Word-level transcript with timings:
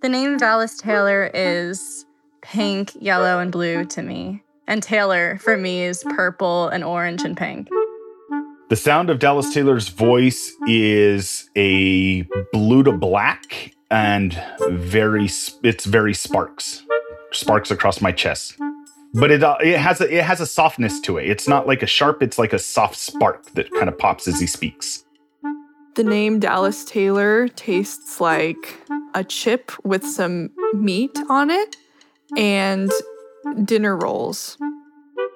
The 0.00 0.08
name 0.08 0.36
Dallas 0.36 0.76
Taylor 0.76 1.28
is 1.34 2.06
pink, 2.40 2.92
yellow, 3.00 3.40
and 3.40 3.50
blue 3.50 3.84
to 3.86 4.00
me. 4.00 4.44
And 4.68 4.80
Taylor 4.80 5.38
for 5.38 5.56
me 5.56 5.82
is 5.82 6.04
purple 6.10 6.68
and 6.68 6.84
orange 6.84 7.22
and 7.24 7.36
pink. 7.36 7.68
The 8.68 8.76
sound 8.76 9.10
of 9.10 9.18
Dallas 9.18 9.52
Taylor's 9.52 9.88
voice 9.88 10.54
is 10.68 11.50
a 11.56 12.22
blue 12.52 12.84
to 12.84 12.92
black 12.92 13.74
and 13.90 14.40
very 14.68 15.28
it's 15.64 15.84
very 15.84 16.14
sparks. 16.14 16.84
Sparks 17.32 17.72
across 17.72 18.00
my 18.00 18.12
chest. 18.12 18.56
But 19.14 19.32
it 19.32 19.42
uh, 19.42 19.56
it 19.60 19.78
has 19.78 20.00
a 20.00 20.16
it 20.16 20.22
has 20.22 20.40
a 20.40 20.46
softness 20.46 21.00
to 21.00 21.18
it. 21.18 21.28
It's 21.28 21.48
not 21.48 21.66
like 21.66 21.82
a 21.82 21.86
sharp, 21.86 22.22
it's 22.22 22.38
like 22.38 22.52
a 22.52 22.58
soft 22.60 22.96
spark 22.96 23.50
that 23.54 23.68
kind 23.72 23.88
of 23.88 23.98
pops 23.98 24.28
as 24.28 24.38
he 24.38 24.46
speaks. 24.46 25.04
The 25.96 26.04
name 26.04 26.38
Dallas 26.38 26.84
Taylor 26.84 27.48
tastes 27.48 28.20
like 28.20 28.80
a 29.14 29.24
chip 29.24 29.72
with 29.84 30.04
some 30.04 30.50
meat 30.74 31.18
on 31.28 31.50
it 31.50 31.76
and 32.36 32.90
dinner 33.64 33.96
rolls. 33.96 34.58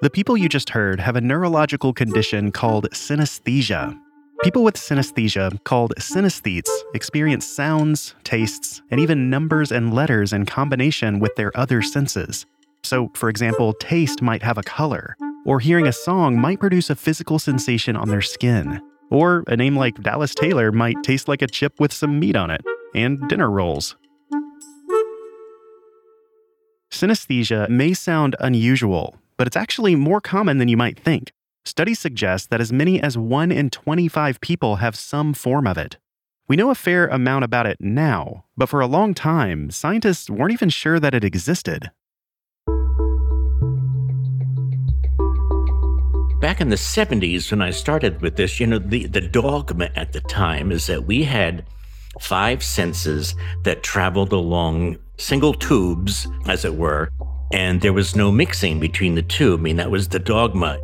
The 0.02 0.10
people 0.10 0.36
you 0.36 0.48
just 0.48 0.70
heard 0.70 1.00
have 1.00 1.16
a 1.16 1.20
neurological 1.20 1.92
condition 1.92 2.50
called 2.50 2.90
synesthesia. 2.90 3.98
People 4.42 4.64
with 4.64 4.74
synesthesia, 4.74 5.62
called 5.62 5.94
synesthetes, 6.00 6.68
experience 6.94 7.46
sounds, 7.46 8.16
tastes, 8.24 8.82
and 8.90 8.98
even 8.98 9.30
numbers 9.30 9.70
and 9.70 9.94
letters 9.94 10.32
in 10.32 10.44
combination 10.44 11.20
with 11.20 11.34
their 11.36 11.56
other 11.56 11.80
senses. 11.80 12.44
So, 12.82 13.12
for 13.14 13.28
example, 13.28 13.74
taste 13.74 14.20
might 14.20 14.42
have 14.42 14.58
a 14.58 14.64
color, 14.64 15.16
or 15.46 15.60
hearing 15.60 15.86
a 15.86 15.92
song 15.92 16.36
might 16.40 16.58
produce 16.58 16.90
a 16.90 16.96
physical 16.96 17.38
sensation 17.38 17.94
on 17.96 18.08
their 18.08 18.20
skin. 18.20 18.80
Or 19.10 19.44
a 19.46 19.56
name 19.56 19.76
like 19.76 20.02
Dallas 20.02 20.34
Taylor 20.34 20.72
might 20.72 21.00
taste 21.04 21.28
like 21.28 21.42
a 21.42 21.46
chip 21.46 21.78
with 21.78 21.92
some 21.92 22.18
meat 22.18 22.34
on 22.34 22.50
it, 22.50 22.62
and 22.94 23.28
dinner 23.28 23.50
rolls. 23.50 23.96
Synesthesia 26.90 27.68
may 27.68 27.94
sound 27.94 28.36
unusual, 28.38 29.16
but 29.36 29.46
it's 29.46 29.56
actually 29.56 29.94
more 29.94 30.20
common 30.20 30.58
than 30.58 30.68
you 30.68 30.76
might 30.76 30.98
think. 30.98 31.32
Studies 31.64 31.98
suggest 31.98 32.50
that 32.50 32.60
as 32.60 32.72
many 32.72 33.00
as 33.00 33.16
1 33.16 33.50
in 33.50 33.70
25 33.70 34.40
people 34.40 34.76
have 34.76 34.94
some 34.94 35.32
form 35.32 35.66
of 35.66 35.78
it. 35.78 35.96
We 36.48 36.56
know 36.56 36.70
a 36.70 36.74
fair 36.74 37.06
amount 37.06 37.44
about 37.44 37.66
it 37.66 37.78
now, 37.80 38.44
but 38.56 38.68
for 38.68 38.80
a 38.80 38.86
long 38.86 39.14
time, 39.14 39.70
scientists 39.70 40.28
weren't 40.28 40.52
even 40.52 40.68
sure 40.68 41.00
that 41.00 41.14
it 41.14 41.24
existed. 41.24 41.90
Back 46.40 46.60
in 46.60 46.68
the 46.68 46.76
70s, 46.76 47.50
when 47.52 47.62
I 47.62 47.70
started 47.70 48.20
with 48.20 48.36
this, 48.36 48.58
you 48.58 48.66
know, 48.66 48.78
the, 48.78 49.06
the 49.06 49.20
dogma 49.20 49.90
at 49.94 50.12
the 50.12 50.20
time 50.22 50.72
is 50.72 50.88
that 50.88 51.04
we 51.04 51.22
had 51.22 51.64
five 52.20 52.62
senses 52.62 53.34
that 53.64 53.82
traveled 53.82 54.32
along 54.32 54.98
single 55.18 55.54
tubes, 55.54 56.26
as 56.46 56.64
it 56.64 56.74
were, 56.74 57.10
and 57.52 57.80
there 57.80 57.92
was 57.92 58.16
no 58.16 58.32
mixing 58.32 58.80
between 58.80 59.14
the 59.14 59.22
two. 59.22 59.54
I 59.54 59.56
mean, 59.56 59.76
that 59.76 59.90
was 59.90 60.08
the 60.08 60.18
dogma. 60.18 60.78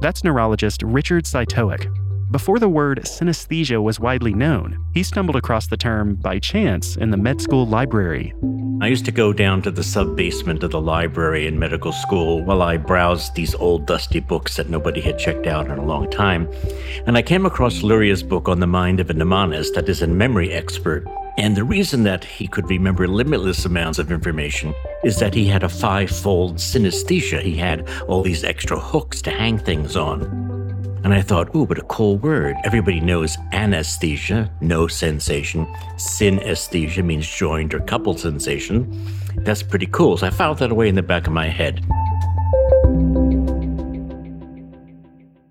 That's 0.00 0.24
neurologist 0.24 0.82
Richard 0.82 1.24
Cytowic. 1.24 1.88
Before 2.32 2.58
the 2.58 2.66
word 2.66 3.02
synesthesia 3.04 3.82
was 3.82 4.00
widely 4.00 4.32
known, 4.32 4.82
he 4.94 5.02
stumbled 5.02 5.36
across 5.36 5.66
the 5.66 5.76
term 5.76 6.14
by 6.14 6.38
chance 6.38 6.96
in 6.96 7.10
the 7.10 7.18
med 7.18 7.42
school 7.42 7.66
library. 7.66 8.32
I 8.80 8.86
used 8.86 9.04
to 9.04 9.12
go 9.12 9.34
down 9.34 9.60
to 9.62 9.70
the 9.70 9.84
sub 9.84 10.16
basement 10.16 10.62
of 10.62 10.70
the 10.70 10.80
library 10.80 11.46
in 11.46 11.58
medical 11.58 11.92
school 11.92 12.42
while 12.42 12.62
I 12.62 12.78
browsed 12.78 13.34
these 13.34 13.54
old 13.56 13.86
dusty 13.86 14.18
books 14.18 14.56
that 14.56 14.70
nobody 14.70 15.02
had 15.02 15.18
checked 15.18 15.46
out 15.46 15.66
in 15.66 15.76
a 15.76 15.84
long 15.84 16.10
time. 16.10 16.50
And 17.06 17.18
I 17.18 17.22
came 17.22 17.44
across 17.44 17.82
Luria's 17.82 18.22
book 18.22 18.48
on 18.48 18.60
the 18.60 18.66
mind 18.66 18.98
of 18.98 19.10
a 19.10 19.14
mnemonist, 19.14 19.74
that 19.74 19.90
is, 19.90 20.00
a 20.00 20.06
memory 20.06 20.54
expert. 20.54 21.06
And 21.36 21.54
the 21.54 21.64
reason 21.64 22.02
that 22.04 22.24
he 22.24 22.48
could 22.48 22.70
remember 22.70 23.06
limitless 23.06 23.66
amounts 23.66 23.98
of 23.98 24.10
information 24.10 24.74
is 25.04 25.18
that 25.18 25.34
he 25.34 25.46
had 25.46 25.64
a 25.64 25.68
five 25.68 26.10
fold 26.10 26.56
synesthesia. 26.56 27.42
He 27.42 27.58
had 27.58 27.86
all 28.08 28.22
these 28.22 28.42
extra 28.42 28.80
hooks 28.80 29.20
to 29.22 29.30
hang 29.30 29.58
things 29.58 29.98
on. 29.98 30.51
And 31.04 31.12
I 31.12 31.20
thought, 31.20 31.54
ooh, 31.54 31.64
what 31.64 31.78
a 31.78 31.82
cool 31.82 32.16
word. 32.16 32.56
Everybody 32.64 33.00
knows 33.00 33.36
anesthesia, 33.52 34.50
no 34.60 34.86
sensation. 34.86 35.66
Synesthesia 35.96 37.04
means 37.04 37.28
joined 37.28 37.74
or 37.74 37.80
coupled 37.80 38.20
sensation. 38.20 38.88
That's 39.38 39.62
pretty 39.62 39.86
cool. 39.86 40.16
So 40.16 40.28
I 40.28 40.30
filed 40.30 40.58
that 40.58 40.70
away 40.70 40.88
in 40.88 40.94
the 40.94 41.02
back 41.02 41.26
of 41.26 41.32
my 41.32 41.48
head. 41.48 41.84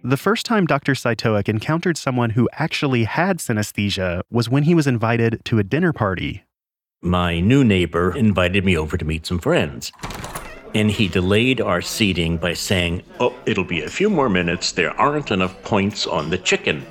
The 0.03 0.17
first 0.17 0.45
time 0.45 0.65
Dr. 0.65 0.93
Cytowic 0.93 1.49
encountered 1.49 1.97
someone 1.97 2.31
who 2.31 2.49
actually 2.53 3.03
had 3.03 3.37
synesthesia 3.37 4.21
was 4.31 4.49
when 4.49 4.63
he 4.63 4.73
was 4.73 4.87
invited 4.87 5.41
to 5.45 5.59
a 5.59 5.63
dinner 5.63 5.93
party. 5.93 6.43
My 7.01 7.39
new 7.39 7.63
neighbor 7.63 8.15
invited 8.15 8.63
me 8.63 8.77
over 8.77 8.95
to 8.95 9.05
meet 9.05 9.25
some 9.25 9.39
friends 9.39 9.91
and 10.73 10.89
he 10.89 11.07
delayed 11.07 11.61
our 11.61 11.81
seating 11.81 12.37
by 12.37 12.53
saying, 12.53 13.03
Oh, 13.19 13.35
it'll 13.45 13.63
be 13.63 13.81
a 13.81 13.89
few 13.89 14.09
more 14.09 14.29
minutes. 14.29 14.71
There 14.71 14.91
aren't 14.99 15.31
enough 15.31 15.61
points 15.63 16.07
on 16.07 16.29
the 16.29 16.37
chicken. 16.37 16.85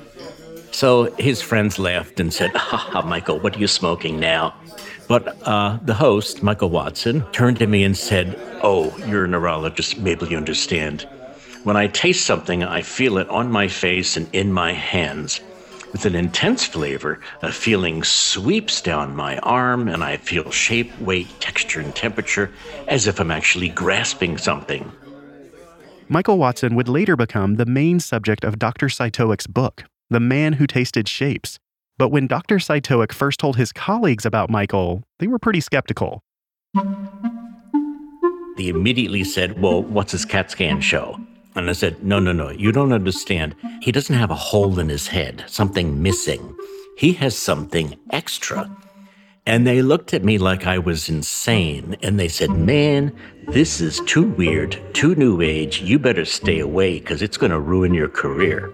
So 0.71 1.13
his 1.15 1.41
friends 1.41 1.77
laughed 1.79 2.19
and 2.19 2.33
said, 2.33 2.51
Ha 2.55 2.77
ha, 2.77 3.01
Michael, 3.01 3.39
what 3.39 3.55
are 3.55 3.59
you 3.59 3.67
smoking 3.67 4.19
now? 4.19 4.53
But 5.07 5.35
uh, 5.45 5.79
the 5.83 5.93
host, 5.93 6.41
Michael 6.41 6.69
Watson, 6.69 7.25
turned 7.31 7.59
to 7.59 7.67
me 7.67 7.83
and 7.83 7.97
said, 7.97 8.39
Oh, 8.63 8.95
you're 9.07 9.25
a 9.25 9.27
neurologist. 9.27 9.97
Maybe 9.97 10.27
you 10.27 10.37
understand. 10.37 11.07
When 11.63 11.75
I 11.75 11.87
taste 11.87 12.25
something, 12.25 12.63
I 12.63 12.81
feel 12.81 13.17
it 13.17 13.29
on 13.29 13.51
my 13.51 13.67
face 13.67 14.17
and 14.17 14.27
in 14.33 14.51
my 14.53 14.73
hands. 14.73 15.41
With 15.91 16.05
an 16.05 16.15
intense 16.15 16.65
flavor, 16.65 17.19
a 17.41 17.51
feeling 17.51 18.03
sweeps 18.03 18.81
down 18.81 19.15
my 19.15 19.37
arm, 19.39 19.87
and 19.87 20.03
I 20.03 20.17
feel 20.17 20.49
shape, 20.49 20.97
weight, 20.99 21.27
texture, 21.39 21.81
and 21.81 21.93
temperature 21.93 22.51
as 22.87 23.07
if 23.07 23.19
I'm 23.19 23.31
actually 23.31 23.69
grasping 23.69 24.37
something. 24.37 24.91
Michael 26.07 26.37
Watson 26.37 26.75
would 26.75 26.87
later 26.87 27.15
become 27.15 27.55
the 27.55 27.65
main 27.65 27.99
subject 27.99 28.43
of 28.43 28.59
Dr. 28.59 28.87
Cytowic's 28.87 29.47
book, 29.47 29.83
The 30.09 30.19
Man 30.19 30.53
Who 30.53 30.67
Tasted 30.67 31.07
Shapes. 31.07 31.59
But 31.97 32.09
when 32.09 32.27
Dr. 32.27 32.55
Cytowic 32.57 33.11
first 33.11 33.39
told 33.39 33.57
his 33.57 33.71
colleagues 33.71 34.25
about 34.25 34.49
Michael, 34.49 35.03
they 35.19 35.27
were 35.27 35.39
pretty 35.39 35.61
skeptical. 35.61 36.21
They 38.57 38.67
immediately 38.67 39.23
said, 39.23 39.61
Well, 39.61 39.83
what's 39.83 40.11
his 40.11 40.25
CAT 40.25 40.51
scan 40.51 40.81
show? 40.81 41.19
And 41.55 41.69
I 41.69 41.73
said, 41.73 42.03
No, 42.03 42.19
no, 42.19 42.31
no, 42.31 42.49
you 42.49 42.71
don't 42.71 42.93
understand. 42.93 43.55
He 43.81 43.91
doesn't 43.91 44.15
have 44.15 44.31
a 44.31 44.35
hole 44.35 44.79
in 44.79 44.89
his 44.89 45.07
head, 45.07 45.43
something 45.47 46.01
missing. 46.01 46.55
He 46.97 47.13
has 47.13 47.37
something 47.37 47.97
extra. 48.11 48.69
And 49.45 49.65
they 49.65 49.81
looked 49.81 50.13
at 50.13 50.23
me 50.23 50.37
like 50.37 50.67
I 50.67 50.77
was 50.77 51.09
insane. 51.09 51.97
And 52.03 52.19
they 52.19 52.27
said, 52.27 52.51
Man, 52.51 53.15
this 53.47 53.81
is 53.81 53.99
too 54.05 54.23
weird, 54.23 54.79
too 54.93 55.15
new 55.15 55.41
age. 55.41 55.81
You 55.81 55.99
better 55.99 56.25
stay 56.25 56.59
away 56.59 56.99
because 56.99 57.21
it's 57.21 57.37
going 57.37 57.51
to 57.51 57.59
ruin 57.59 57.93
your 57.93 58.09
career. 58.09 58.71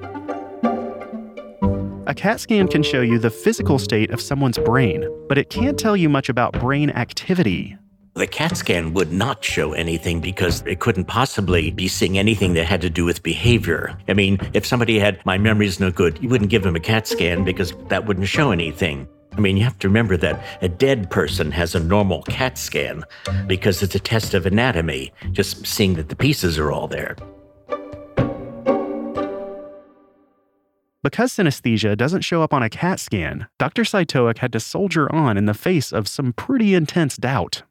A 2.05 2.13
CAT 2.13 2.39
scan 2.39 2.67
can 2.67 2.83
show 2.83 3.01
you 3.01 3.19
the 3.19 3.29
physical 3.29 3.79
state 3.79 4.11
of 4.11 4.21
someone's 4.21 4.57
brain, 4.59 5.05
but 5.27 5.37
it 5.37 5.49
can't 5.49 5.77
tell 5.77 5.97
you 5.97 6.07
much 6.07 6.29
about 6.29 6.53
brain 6.53 6.89
activity. 6.91 7.77
The 8.17 8.25
CAT 8.25 8.57
scan 8.57 8.95
would 8.95 9.13
not 9.13 9.45
show 9.45 9.73
anything 9.73 10.21
because 10.21 10.63
it 10.65 10.79
couldn't 10.79 11.05
possibly 11.05 11.69
be 11.69 11.87
seeing 11.87 12.17
anything 12.17 12.55
that 12.55 12.65
had 12.65 12.81
to 12.81 12.89
do 12.89 13.05
with 13.05 13.21
behavior. 13.21 13.95
I 14.07 14.15
mean, 14.15 14.39
if 14.53 14.65
somebody 14.65 14.97
had, 14.97 15.23
my 15.23 15.37
memory's 15.37 15.79
no 15.79 15.91
good, 15.91 16.17
you 16.19 16.27
wouldn't 16.27 16.49
give 16.49 16.63
them 16.63 16.75
a 16.75 16.79
CAT 16.79 17.07
scan 17.07 17.43
because 17.43 17.73
that 17.89 18.07
wouldn't 18.07 18.27
show 18.27 18.49
anything. 18.49 19.07
I 19.33 19.39
mean, 19.39 19.55
you 19.55 19.63
have 19.63 19.77
to 19.77 19.87
remember 19.87 20.17
that 20.17 20.43
a 20.63 20.67
dead 20.67 21.11
person 21.11 21.51
has 21.51 21.75
a 21.75 21.79
normal 21.79 22.23
CAT 22.23 22.57
scan 22.57 23.03
because 23.45 23.83
it's 23.83 23.93
a 23.93 23.99
test 23.99 24.33
of 24.33 24.47
anatomy, 24.47 25.13
just 25.31 25.67
seeing 25.67 25.93
that 25.93 26.09
the 26.09 26.15
pieces 26.15 26.57
are 26.57 26.71
all 26.71 26.87
there. 26.87 27.15
Because 31.03 31.33
synesthesia 31.33 31.95
doesn't 31.95 32.21
show 32.21 32.41
up 32.41 32.51
on 32.51 32.63
a 32.63 32.69
CAT 32.71 32.99
scan, 32.99 33.45
Dr. 33.59 33.83
Cytowic 33.83 34.39
had 34.39 34.53
to 34.53 34.59
soldier 34.59 35.07
on 35.13 35.37
in 35.37 35.45
the 35.45 35.53
face 35.53 35.93
of 35.93 36.07
some 36.07 36.33
pretty 36.33 36.73
intense 36.73 37.15
doubt. 37.15 37.61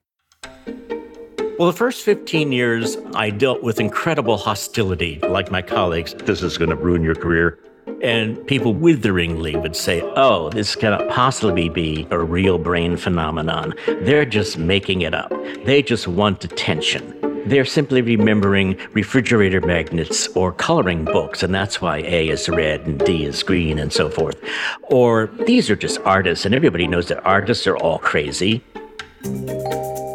Well, 1.59 1.71
the 1.71 1.79
first 1.79 2.03
15 2.03 2.53
years, 2.53 2.99
I 3.15 3.31
dealt 3.31 3.63
with 3.63 3.81
incredible 3.81 4.37
hostility, 4.37 5.19
like 5.21 5.51
my 5.51 5.63
colleagues. 5.63 6.13
This 6.13 6.43
is 6.43 6.59
going 6.59 6.69
to 6.69 6.77
ruin 6.77 7.03
your 7.03 7.15
career. 7.15 7.59
And 8.03 8.47
people 8.47 8.75
witheringly 8.75 9.57
would 9.57 9.75
say, 9.75 10.03
oh, 10.03 10.51
this 10.51 10.77
cannot 10.77 11.09
possibly 11.09 11.71
be 11.71 12.07
a 12.11 12.19
real 12.19 12.59
brain 12.59 12.99
phenomenon. 12.99 13.73
They're 13.87 14.27
just 14.27 14.59
making 14.59 15.01
it 15.01 15.15
up. 15.15 15.31
They 15.65 15.83
just 15.83 16.07
want 16.07 16.45
attention. 16.45 17.19
They're 17.47 17.65
simply 17.65 18.03
remembering 18.03 18.77
refrigerator 18.93 19.63
magnets 19.63 20.29
or 20.37 20.53
coloring 20.53 21.07
books, 21.07 21.43
and 21.43 21.55
that's 21.55 21.81
why 21.81 22.01
A 22.01 22.29
is 22.29 22.51
red 22.51 22.83
and 22.83 22.99
D 22.99 23.25
is 23.25 23.43
green 23.43 23.79
and 23.79 23.91
so 23.91 24.11
forth. 24.11 24.37
Or 24.83 25.29
these 25.47 25.71
are 25.71 25.77
just 25.77 26.01
artists, 26.01 26.45
and 26.45 26.55
everybody 26.55 26.87
knows 26.87 27.09
that 27.09 27.25
artists 27.25 27.67
are 27.67 27.79
all 27.79 27.99
crazy. 27.99 28.63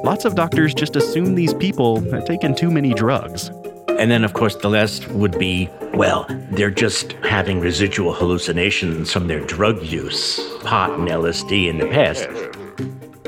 Lots 0.03 0.25
of 0.25 0.33
doctors 0.33 0.73
just 0.73 0.95
assume 0.95 1.35
these 1.35 1.53
people 1.53 2.01
have 2.11 2.25
taken 2.25 2.55
too 2.55 2.71
many 2.71 2.91
drugs. 2.93 3.49
And 3.87 4.09
then, 4.09 4.23
of 4.23 4.33
course, 4.33 4.55
the 4.55 4.69
last 4.69 5.07
would 5.09 5.37
be 5.37 5.69
well, 5.93 6.25
they're 6.51 6.71
just 6.71 7.11
having 7.23 7.59
residual 7.59 8.11
hallucinations 8.13 9.11
from 9.11 9.27
their 9.27 9.41
drug 9.41 9.83
use, 9.83 10.39
pot 10.63 10.89
and 10.97 11.07
LSD 11.07 11.67
in 11.67 11.77
the 11.77 11.85
past. 11.87 12.27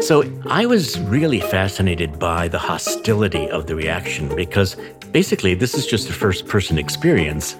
So 0.01 0.23
I 0.47 0.65
was 0.65 0.99
really 1.01 1.41
fascinated 1.41 2.17
by 2.17 2.47
the 2.47 2.57
hostility 2.57 3.47
of 3.49 3.67
the 3.67 3.75
reaction 3.75 4.35
because 4.35 4.75
basically 5.11 5.53
this 5.53 5.75
is 5.75 5.85
just 5.85 6.09
a 6.09 6.13
first 6.13 6.47
person 6.47 6.79
experience. 6.79 7.55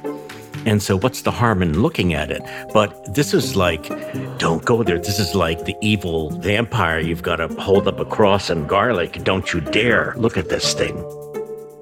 And 0.66 0.82
so, 0.82 0.98
what's 0.98 1.22
the 1.22 1.32
harm 1.32 1.62
in 1.62 1.82
looking 1.82 2.14
at 2.14 2.32
it? 2.32 2.42
But 2.74 3.14
this 3.14 3.34
is 3.34 3.56
like, 3.56 3.90
don't 4.38 4.64
go 4.64 4.84
there. 4.84 4.98
This 4.98 5.20
is 5.20 5.36
like 5.36 5.66
the 5.66 5.76
evil 5.82 6.30
vampire. 6.40 7.00
You've 7.00 7.24
got 7.24 7.38
to 7.38 7.48
hold 7.62 7.88
up 7.88 8.00
a 8.00 8.06
cross 8.06 8.50
and 8.50 8.68
garlic. 8.68 9.24
Don't 9.24 9.54
you 9.54 9.60
dare 9.60 10.14
look 10.18 10.38
at 10.38 10.50
this 10.50 10.74
thing. 10.74 10.96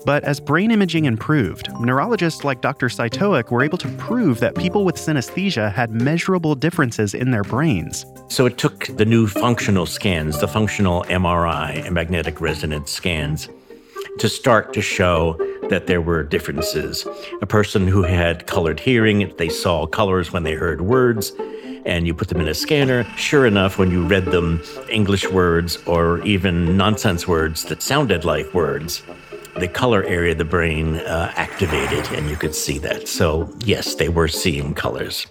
But 0.04 0.24
as 0.24 0.40
brain 0.40 0.72
imaging 0.72 1.06
improved, 1.06 1.70
neurologists 1.80 2.44
like 2.44 2.62
Dr. 2.62 2.88
Cytowic 2.88 3.52
were 3.52 3.62
able 3.62 3.78
to 3.78 3.88
prove 3.98 4.40
that 4.40 4.56
people 4.56 4.84
with 4.84 4.96
synesthesia 4.96 5.72
had 5.72 5.92
measurable 5.92 6.56
differences 6.56 7.14
in 7.14 7.30
their 7.30 7.44
brains. 7.44 8.06
So 8.28 8.48
it 8.48 8.58
took 8.58 8.88
the 8.98 9.06
new 9.06 9.28
functional 9.28 9.86
scans, 9.86 10.40
the 10.40 10.48
functional 10.48 11.04
MRI 11.04 11.86
and 11.86 11.94
magnetic 11.94 12.42
resonance 12.42 12.90
scans, 12.90 13.48
to 14.18 14.28
start 14.28 14.74
to 14.74 14.82
show 14.82 15.38
that 15.72 15.88
there 15.88 16.02
were 16.02 16.22
differences. 16.22 17.08
A 17.42 17.46
person 17.46 17.88
who 17.88 18.04
had 18.04 18.46
colored 18.46 18.80
hearing, 18.80 19.34
they 19.38 19.50
saw 19.50 19.88
colors 19.88 20.32
when 20.32 20.44
they 20.44 20.54
heard 20.54 20.82
words, 20.82 21.32
and 21.86 22.06
you 22.06 22.14
put 22.14 22.28
them 22.28 22.42
in 22.42 22.48
a 22.48 22.54
scanner. 22.54 23.06
Sure 23.16 23.46
enough, 23.46 23.78
when 23.78 23.90
you 23.90 24.06
read 24.06 24.26
them, 24.26 24.62
English 24.90 25.28
words 25.30 25.78
or 25.88 26.22
even 26.26 26.76
nonsense 26.76 27.26
words 27.26 27.64
that 27.66 27.82
sounded 27.82 28.26
like 28.26 28.54
words, 28.54 29.02
the 29.56 29.68
color 29.68 30.04
area 30.04 30.34
of 30.34 30.38
the 30.38 30.46
brain 30.46 30.98
uh, 30.98 31.32
activated, 31.36 32.06
and 32.12 32.30
you 32.30 32.36
could 32.36 32.54
see 32.54 32.78
that. 32.80 33.08
So, 33.08 33.50
yes, 33.66 33.96
they 33.96 34.10
were 34.10 34.28
seeing 34.28 34.74
colors. 34.74 35.26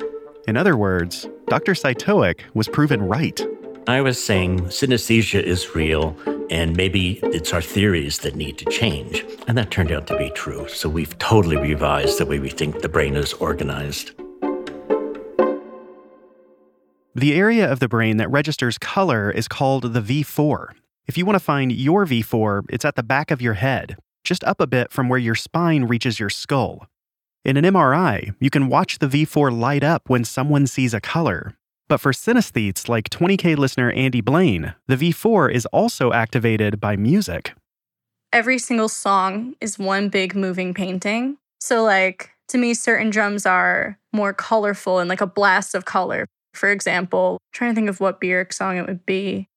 In 0.49 0.57
other 0.57 0.77
words, 0.77 1.29
Dr. 1.49 1.73
Cytowic 1.75 2.41
was 2.55 2.67
proven 2.67 3.03
right. 3.03 3.41
I 3.87 4.01
was 4.01 4.23
saying 4.23 4.61
synesthesia 4.63 5.43
is 5.43 5.75
real, 5.75 6.17
and 6.51 6.77
maybe 6.77 7.21
it's 7.23 7.55
our 7.55 7.63
theories 7.63 8.19
that 8.19 8.35
need 8.35 8.59
to 8.59 8.65
change. 8.67 9.25
And 9.47 9.57
that 9.57 9.71
turned 9.71 9.93
out 9.93 10.07
to 10.09 10.19
be 10.19 10.31
true. 10.31 10.69
So 10.69 10.89
we've 10.89 11.17
totally 11.19 11.57
revised 11.57 12.19
the 12.19 12.27
way 12.27 12.41
we 12.41 12.51
think 12.51 12.83
the 12.83 12.89
brain 12.89 13.17
is 13.17 13.33
organized. 13.35 14.11
The 17.15 17.35
area 17.35 17.71
of 17.71 17.81
the 17.81 17.89
brain 17.89 18.17
that 18.19 18.31
registers 18.31 18.79
color 18.79 19.31
is 19.31 19.49
called 19.49 19.95
the 19.95 20.01
V4. 20.01 20.73
If 21.07 21.17
you 21.17 21.25
want 21.25 21.37
to 21.37 21.45
find 21.45 21.73
your 21.73 22.07
V4, 22.07 22.67
it's 22.69 22.85
at 22.85 22.97
the 22.97 23.03
back 23.03 23.31
of 23.31 23.43
your 23.43 23.55
head, 23.55 23.97
just 24.25 24.45
up 24.45 24.61
a 24.61 24.67
bit 24.67 24.93
from 24.93 25.09
where 25.09 25.19
your 25.19 25.35
spine 25.35 25.85
reaches 25.85 26.21
your 26.21 26.31
skull. 26.31 26.87
In 27.45 27.57
an 27.57 27.65
MRI, 27.65 28.35
you 28.39 28.51
can 28.51 28.69
watch 28.69 28.99
the 28.99 29.07
V4 29.07 29.57
light 29.59 29.83
up 29.83 30.09
when 30.09 30.25
someone 30.25 30.67
sees 30.67 30.95
a 30.95 31.01
color. 31.01 31.57
But 31.91 32.01
for 32.01 32.13
synesthetes 32.13 32.89
like 32.89 33.11
20K 33.11 33.57
listener 33.57 33.91
Andy 33.91 34.21
Blaine, 34.21 34.75
the 34.87 34.95
V4 34.95 35.53
is 35.53 35.67
also 35.67 36.13
activated 36.13 36.79
by 36.79 36.95
music. 36.95 37.53
Every 38.33 38.59
single 38.61 38.89
song 38.89 39.57
is 39.61 39.77
one 39.77 40.09
big 40.09 40.37
moving 40.37 40.73
painting. 40.73 41.37
So, 41.59 41.83
like, 41.83 42.31
to 42.47 42.59
me, 42.59 42.75
certain 42.75 43.11
drums 43.11 43.45
are 43.45 43.99
more 44.13 44.33
colorful 44.33 45.01
and 45.01 45.09
like 45.09 45.21
a 45.21 45.27
blast 45.27 45.75
of 45.75 45.85
color. 45.85 46.29
For 46.55 46.71
example, 46.71 47.39
I'm 47.41 47.53
trying 47.53 47.71
to 47.73 47.75
think 47.75 47.89
of 47.89 47.99
what 47.99 48.21
Björk 48.21 48.53
song 48.53 48.77
it 48.79 48.87
would 48.87 49.05
be. 49.05 49.49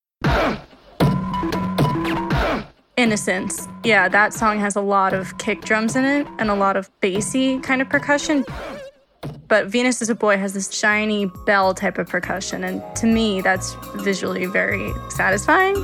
Innocence. 2.97 3.67
Yeah, 3.83 4.09
that 4.09 4.33
song 4.33 4.59
has 4.59 4.75
a 4.75 4.81
lot 4.81 5.13
of 5.13 5.37
kick 5.37 5.61
drums 5.61 5.95
in 5.95 6.03
it 6.03 6.25
and 6.39 6.49
a 6.49 6.55
lot 6.55 6.77
of 6.77 6.89
bassy 6.99 7.59
kind 7.59 7.79
of 7.79 7.89
percussion. 7.89 8.43
But 9.53 9.67
Venus 9.67 10.01
as 10.01 10.09
a 10.09 10.15
Boy 10.15 10.37
has 10.37 10.53
this 10.53 10.73
shiny 10.73 11.27
bell 11.27 11.75
type 11.75 11.99
of 11.99 12.09
percussion. 12.09 12.63
And 12.63 12.81
to 12.95 13.05
me, 13.05 13.39
that's 13.39 13.75
visually 13.97 14.47
very 14.47 14.91
satisfying. 15.09 15.75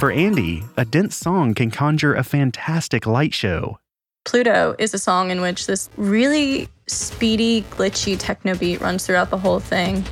For 0.00 0.10
Andy, 0.10 0.64
a 0.76 0.84
dense 0.84 1.16
song 1.16 1.54
can 1.54 1.70
conjure 1.70 2.16
a 2.16 2.24
fantastic 2.24 3.06
light 3.06 3.32
show. 3.32 3.78
Pluto 4.24 4.74
is 4.80 4.92
a 4.92 4.98
song 4.98 5.30
in 5.30 5.40
which 5.40 5.68
this 5.68 5.88
really 5.96 6.68
speedy, 6.88 7.62
glitchy 7.70 8.16
techno 8.18 8.56
beat 8.56 8.80
runs 8.80 9.06
throughout 9.06 9.30
the 9.30 9.38
whole 9.38 9.60
thing. 9.60 10.04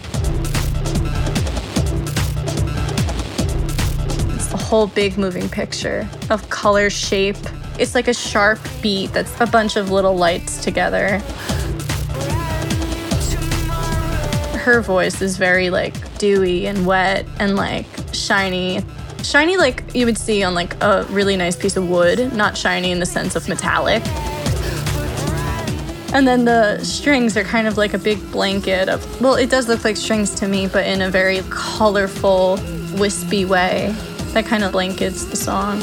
Whole 4.75 4.89
big 4.89 5.17
moving 5.17 5.49
picture 5.49 6.05
of 6.31 6.51
color, 6.51 6.91
shape. 6.91 7.37
It's 7.79 7.95
like 7.95 8.09
a 8.09 8.13
sharp 8.13 8.59
beat 8.83 9.13
that's 9.13 9.41
a 9.41 9.47
bunch 9.47 9.77
of 9.77 9.93
little 9.93 10.17
lights 10.17 10.65
together. 10.65 11.19
Her 14.59 14.81
voice 14.81 15.23
is 15.23 15.37
very 15.37 15.71
like 15.71 15.95
dewy 16.19 16.67
and 16.67 16.85
wet 16.85 17.25
and 17.39 17.55
like 17.55 17.87
shiny. 18.13 18.81
Shiny 19.23 19.57
like 19.57 19.95
you 19.95 20.07
would 20.07 20.19
see 20.19 20.43
on 20.43 20.57
like 20.57 20.75
a 20.83 21.05
really 21.09 21.37
nice 21.37 21.55
piece 21.55 21.77
of 21.77 21.89
wood, 21.89 22.33
not 22.35 22.57
shiny 22.57 22.91
in 22.91 22.99
the 22.99 23.07
sense 23.07 23.37
of 23.37 23.49
metallic. 23.49 24.03
And 26.13 26.27
then 26.27 26.47
the 26.47 26.83
strings 26.83 27.37
are 27.37 27.45
kind 27.45 27.69
of 27.69 27.77
like 27.77 27.95
a 27.95 27.99
big 27.99 28.19
blanket 28.33 28.89
of, 28.89 29.21
well, 29.21 29.37
it 29.37 29.51
does 29.51 29.69
look 29.69 29.85
like 29.85 29.97
strings 29.97 30.35
to 30.35 30.49
me, 30.49 30.67
but 30.67 30.85
in 30.85 31.01
a 31.01 31.11
very 31.11 31.43
colorful, 31.49 32.59
wispy 32.97 33.45
way 33.45 33.95
that 34.35 34.47
kind 34.47 34.65
of 34.65 34.73
blankets 34.73 35.25
the 35.27 35.37
song. 35.37 35.81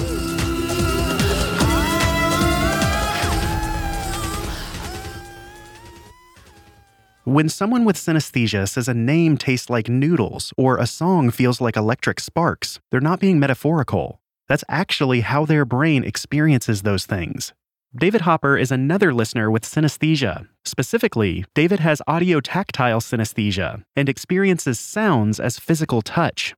When 7.24 7.48
someone 7.48 7.86
with 7.86 7.96
synesthesia 7.96 8.68
says 8.68 8.90
a 8.90 8.94
name 8.94 9.38
tastes 9.38 9.70
like 9.70 9.88
noodles 9.88 10.54
or 10.58 10.78
a 10.78 10.86
song 10.86 11.32
feels 11.32 11.62
like 11.62 11.78
electric 11.78 12.20
sparks, 12.20 12.82
they're 12.90 13.00
not 13.00 13.22
being 13.22 13.40
metaphorical. 13.40 14.20
That's 14.50 14.66
actually 14.68 15.22
how 15.22 15.46
their 15.46 15.64
brain 15.64 16.04
experiences 16.04 16.82
those 16.82 17.06
things. 17.06 17.54
David 17.96 18.22
Hopper 18.22 18.58
is 18.58 18.72
another 18.72 19.14
listener 19.14 19.50
with 19.50 19.64
synesthesia. 19.64 20.48
Specifically, 20.66 21.46
David 21.56 21.80
has 21.80 22.02
audio 22.06 22.42
tactile 22.42 23.00
synesthesia 23.00 23.84
and 23.96 24.10
experiences 24.10 24.78
sounds 24.78 25.40
as 25.40 25.58
physical 25.58 26.02
touch. 26.02 26.54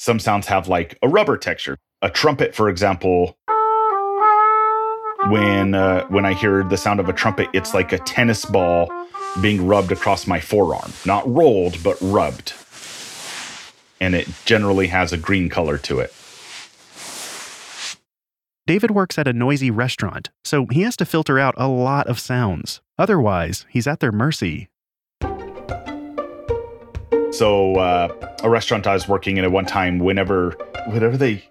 Some 0.00 0.20
sounds 0.20 0.46
have 0.46 0.68
like 0.68 0.96
a 1.02 1.08
rubber 1.08 1.36
texture. 1.36 1.76
A 2.02 2.08
trumpet, 2.08 2.54
for 2.54 2.68
example, 2.68 3.36
when 5.26 5.74
uh, 5.74 6.06
when 6.06 6.24
I 6.24 6.34
hear 6.34 6.62
the 6.62 6.76
sound 6.76 7.00
of 7.00 7.08
a 7.08 7.12
trumpet, 7.12 7.48
it's 7.52 7.74
like 7.74 7.92
a 7.92 7.98
tennis 7.98 8.44
ball 8.44 8.88
being 9.40 9.66
rubbed 9.66 9.90
across 9.90 10.24
my 10.28 10.38
forearm, 10.38 10.92
not 11.04 11.28
rolled, 11.28 11.82
but 11.82 11.96
rubbed. 12.00 12.52
And 14.00 14.14
it 14.14 14.28
generally 14.44 14.86
has 14.86 15.12
a 15.12 15.18
green 15.18 15.48
color 15.48 15.78
to 15.78 15.98
it. 15.98 16.14
David 18.68 18.92
works 18.92 19.18
at 19.18 19.26
a 19.26 19.32
noisy 19.32 19.72
restaurant, 19.72 20.30
so 20.44 20.66
he 20.70 20.82
has 20.82 20.96
to 20.98 21.06
filter 21.06 21.40
out 21.40 21.56
a 21.56 21.66
lot 21.66 22.06
of 22.06 22.20
sounds. 22.20 22.80
Otherwise, 23.00 23.66
he's 23.68 23.88
at 23.88 23.98
their 23.98 24.12
mercy. 24.12 24.68
So, 27.38 27.76
uh, 27.76 28.34
a 28.42 28.50
restaurant 28.50 28.88
I 28.88 28.94
was 28.94 29.06
working 29.06 29.36
in 29.36 29.44
at 29.44 29.52
one 29.52 29.64
time, 29.64 30.00
whenever 30.00 30.56
whenever 30.88 31.16
they 31.16 31.44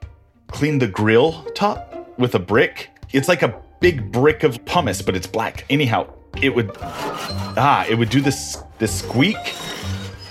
clean 0.48 0.80
the 0.80 0.88
grill 0.88 1.44
top 1.56 2.14
with 2.20 2.36
a 2.36 2.40
brick, 2.40 2.90
it's 3.14 3.30
like 3.30 3.42
a 3.42 3.58
big 3.80 4.12
brick 4.12 4.44
of 4.44 4.66
pumice, 4.66 5.02
but 5.02 5.16
it's 5.16 5.28
black. 5.28 5.64
Anyhow, 5.70 6.14
it 6.42 6.54
would 6.54 6.72
ah, 6.82 7.86
it 7.90 7.96
would 7.96 8.10
do 8.10 8.20
this 8.20 8.62
this 8.80 9.00
squeak, 9.00 9.38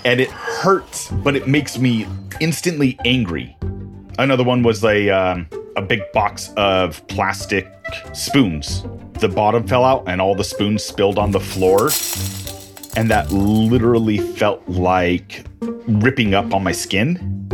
and 0.05 0.19
it 0.19 0.29
hurts, 0.29 1.09
but 1.09 1.35
it 1.35 1.47
makes 1.47 1.79
me 1.79 2.05
instantly 2.39 2.95
angry. 3.03 3.57
Another 4.19 4.43
one 4.43 4.61
was 4.61 4.83
a 4.83 5.09
um, 5.09 5.49
a 5.75 5.81
big 5.81 6.03
box 6.11 6.53
of 6.55 7.01
plastic 7.07 7.67
spoons. 8.13 8.85
The 9.13 9.27
bottom 9.27 9.67
fell 9.67 9.83
out, 9.83 10.03
and 10.05 10.21
all 10.21 10.35
the 10.35 10.43
spoons 10.43 10.83
spilled 10.83 11.17
on 11.17 11.31
the 11.31 11.39
floor, 11.39 11.89
and 12.97 13.11
that 13.11 13.31
literally 13.31 14.17
felt 14.17 14.67
like 14.67 15.45
ripping 15.61 16.33
up 16.33 16.51
on 16.51 16.63
my 16.63 16.71
skin. 16.71 17.47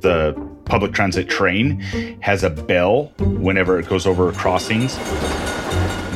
The 0.00 0.32
public 0.64 0.92
transit 0.92 1.28
train 1.28 1.80
has 2.20 2.44
a 2.44 2.50
bell 2.50 3.12
whenever 3.18 3.80
it 3.80 3.88
goes 3.88 4.06
over 4.06 4.30
crossings 4.30 4.96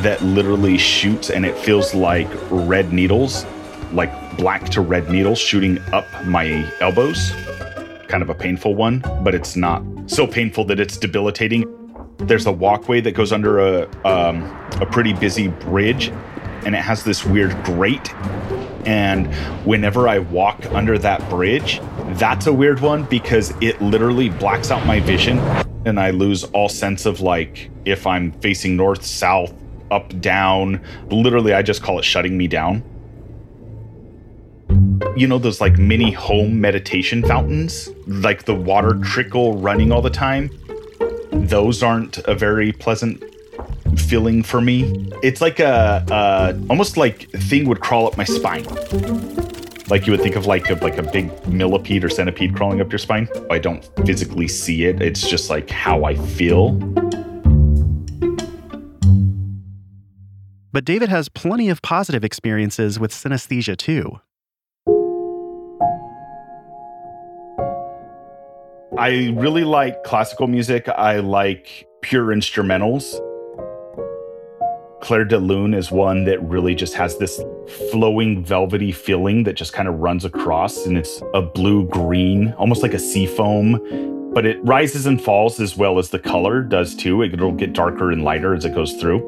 that 0.03 0.23
literally 0.23 0.79
shoots 0.79 1.31
and 1.31 1.45
it 1.45 1.59
feels 1.59 1.95
like 1.97 2.29
red 2.49 2.93
needles, 2.93 3.45
like 3.93 4.37
black 4.37 4.69
to 4.71 4.81
red 4.81 5.11
needles 5.11 5.41
shooting 5.41 5.81
up 5.93 6.07
my 6.25 6.65
elbows. 6.81 7.33
Kind 8.07 8.23
of 8.23 8.31
a 8.31 8.35
painful 8.37 8.77
one, 8.77 9.01
but 9.23 9.35
it's 9.35 9.57
not 9.57 9.83
so 10.07 10.29
painful 10.29 10.65
that 10.67 10.79
it's 10.79 10.97
debilitating. 10.97 11.67
There's 12.19 12.47
a 12.47 12.53
walkway 12.53 13.01
that 13.01 13.13
goes 13.13 13.33
under 13.33 13.59
a 13.59 14.07
um, 14.07 14.45
a 14.81 14.87
pretty 14.87 15.13
busy 15.13 15.49
bridge, 15.49 16.13
and 16.65 16.75
it 16.75 16.83
has 16.83 17.05
this 17.05 17.25
weird 17.25 17.63
grate. 17.65 18.15
And 18.87 19.33
whenever 19.65 20.09
I 20.09 20.19
walk 20.19 20.65
under 20.73 20.99
that 20.99 21.29
bridge, 21.29 21.81
that's 22.15 22.47
a 22.47 22.53
weird 22.53 22.81
one 22.81 23.05
because 23.05 23.53
it 23.61 23.81
literally 23.81 24.31
blacks 24.31 24.71
out 24.71 24.87
my 24.87 25.01
vision, 25.01 25.39
and 25.85 26.01
I 26.01 26.11
lose 26.11 26.45
all 26.45 26.69
sense 26.69 27.07
of 27.07 27.21
like 27.21 27.71
if 27.85 28.07
I'm 28.07 28.33
facing 28.41 28.77
north, 28.77 29.05
south, 29.05 29.53
up, 29.91 30.19
down. 30.21 30.81
Literally, 31.11 31.53
I 31.53 31.63
just 31.63 31.83
call 31.83 31.99
it 31.99 32.05
shutting 32.05 32.37
me 32.37 32.47
down. 32.47 32.83
You 35.17 35.27
know, 35.27 35.39
those 35.39 35.61
like 35.61 35.79
mini 35.79 36.13
home 36.13 36.61
meditation 36.61 37.23
fountains, 37.23 37.91
like 38.07 38.45
the 38.45 38.55
water 38.55 38.95
trickle 39.03 39.59
running 39.59 39.93
all 39.93 40.03
the 40.03 40.11
time? 40.11 40.51
Those 41.33 41.83
aren't 41.83 42.19
a 42.19 42.35
very 42.35 42.73
pleasant 42.73 43.23
feeling 44.01 44.43
for 44.43 44.61
me. 44.61 45.11
It's 45.23 45.41
like 45.41 45.61
a, 45.61 46.05
a 46.09 46.67
almost 46.71 46.97
like 46.97 47.31
thing 47.31 47.69
would 47.69 47.81
crawl 47.81 48.07
up 48.07 48.17
my 48.17 48.25
spine. 48.25 48.65
Like 49.89 50.07
you 50.07 50.13
would 50.13 50.21
think 50.21 50.37
of 50.37 50.47
like 50.47 50.71
a, 50.71 50.75
like 50.75 50.99
a 50.99 51.03
big 51.03 51.47
millipede 51.49 52.05
or 52.05 52.09
centipede 52.09 52.55
crawling 52.55 52.81
up 52.81 52.93
your 52.93 52.99
spine. 52.99 53.29
I 53.51 53.59
don't 53.59 53.85
physically 54.07 54.49
see 54.49 54.85
it. 54.85 55.03
It's 55.03 55.29
just 55.29 55.51
like 55.51 55.69
how 55.69 56.05
I 56.05 56.15
feel. 56.15 56.73
But 60.73 60.85
David 60.85 61.09
has 61.09 61.29
plenty 61.29 61.69
of 61.69 61.83
positive 61.83 62.25
experiences 62.25 63.01
with 63.01 63.11
synesthesia 63.13 63.77
too. 63.77 64.21
I 68.97 69.33
really 69.37 69.65
like 69.65 70.05
classical 70.05 70.47
music. 70.47 70.89
I 70.89 71.19
like 71.19 71.87
pure 72.03 72.27
instrumentals. 72.27 73.19
Clair 75.01 75.25
de 75.25 75.39
Lune 75.39 75.75
is 75.75 75.91
one 75.91 76.25
that 76.25 76.43
really 76.43 76.75
just 76.75 76.95
has 76.95 77.17
this 77.19 77.41
flowing, 77.91 78.45
velvety 78.45 78.93
feeling 78.93 79.45
that 79.45 79.55
just 79.55 79.73
kind 79.73 79.89
of 79.89 79.99
runs 79.99 80.25
across, 80.25 80.87
and 80.87 80.97
it's 80.99 81.23
a 81.35 81.43
blue 81.43 81.89
green, 81.89 82.53
almost 82.59 82.83
like 82.83 82.95
a 82.95 82.99
sea 82.99 83.27
foam, 83.27 84.31
but 84.35 84.47
it 84.47 84.63
rises 84.63 85.07
and 85.07 85.21
falls 85.21 85.59
as 85.59 85.77
well 85.77 85.99
as 85.99 86.11
the 86.11 86.19
color 86.19 86.63
does 86.63 86.95
too. 86.95 87.23
It'll 87.23 87.51
get 87.51 87.73
darker 87.73 88.13
and 88.13 88.23
lighter 88.23 88.55
as 88.55 88.65
it 88.65 88.75
goes 88.75 88.93
through. 88.93 89.19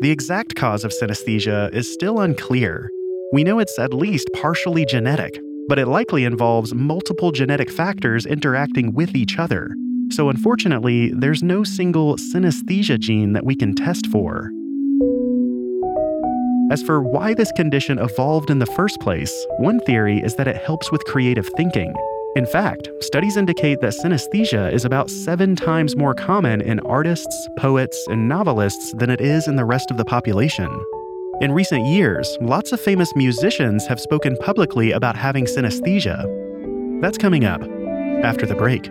The 0.00 0.10
exact 0.10 0.54
cause 0.54 0.84
of 0.84 0.92
synesthesia 0.92 1.72
is 1.72 1.90
still 1.90 2.20
unclear. 2.20 2.90
We 3.30 3.44
know 3.44 3.58
it's 3.58 3.78
at 3.78 3.92
least 3.92 4.30
partially 4.32 4.86
genetic, 4.86 5.38
but 5.68 5.78
it 5.78 5.86
likely 5.86 6.24
involves 6.24 6.74
multiple 6.74 7.30
genetic 7.30 7.70
factors 7.70 8.24
interacting 8.24 8.94
with 8.94 9.14
each 9.14 9.38
other. 9.38 9.74
So, 10.10 10.30
unfortunately, 10.30 11.12
there's 11.14 11.42
no 11.42 11.62
single 11.62 12.16
synesthesia 12.16 12.98
gene 12.98 13.34
that 13.34 13.44
we 13.44 13.54
can 13.54 13.74
test 13.74 14.06
for. 14.06 14.50
As 16.70 16.82
for 16.82 17.02
why 17.02 17.34
this 17.34 17.52
condition 17.52 17.98
evolved 17.98 18.48
in 18.48 18.60
the 18.60 18.66
first 18.66 18.98
place, 19.00 19.46
one 19.58 19.80
theory 19.80 20.20
is 20.20 20.36
that 20.36 20.48
it 20.48 20.56
helps 20.56 20.90
with 20.90 21.04
creative 21.04 21.48
thinking. 21.54 21.94
In 22.34 22.46
fact, 22.46 22.88
studies 23.00 23.36
indicate 23.36 23.82
that 23.82 23.92
synesthesia 24.02 24.72
is 24.72 24.86
about 24.86 25.10
seven 25.10 25.54
times 25.54 25.96
more 25.96 26.14
common 26.14 26.62
in 26.62 26.80
artists, 26.80 27.48
poets, 27.58 28.06
and 28.08 28.26
novelists 28.26 28.94
than 28.94 29.10
it 29.10 29.20
is 29.20 29.48
in 29.48 29.56
the 29.56 29.66
rest 29.66 29.90
of 29.90 29.98
the 29.98 30.04
population. 30.06 30.70
In 31.40 31.52
recent 31.52 31.86
years, 31.86 32.36
lots 32.40 32.72
of 32.72 32.80
famous 32.80 33.14
musicians 33.14 33.86
have 33.86 34.00
spoken 34.00 34.36
publicly 34.38 34.90
about 34.90 35.14
having 35.14 35.44
synesthesia. 35.44 36.20
That's 37.00 37.16
coming 37.16 37.44
up 37.44 37.62
after 38.24 38.44
the 38.44 38.56
break. 38.56 38.90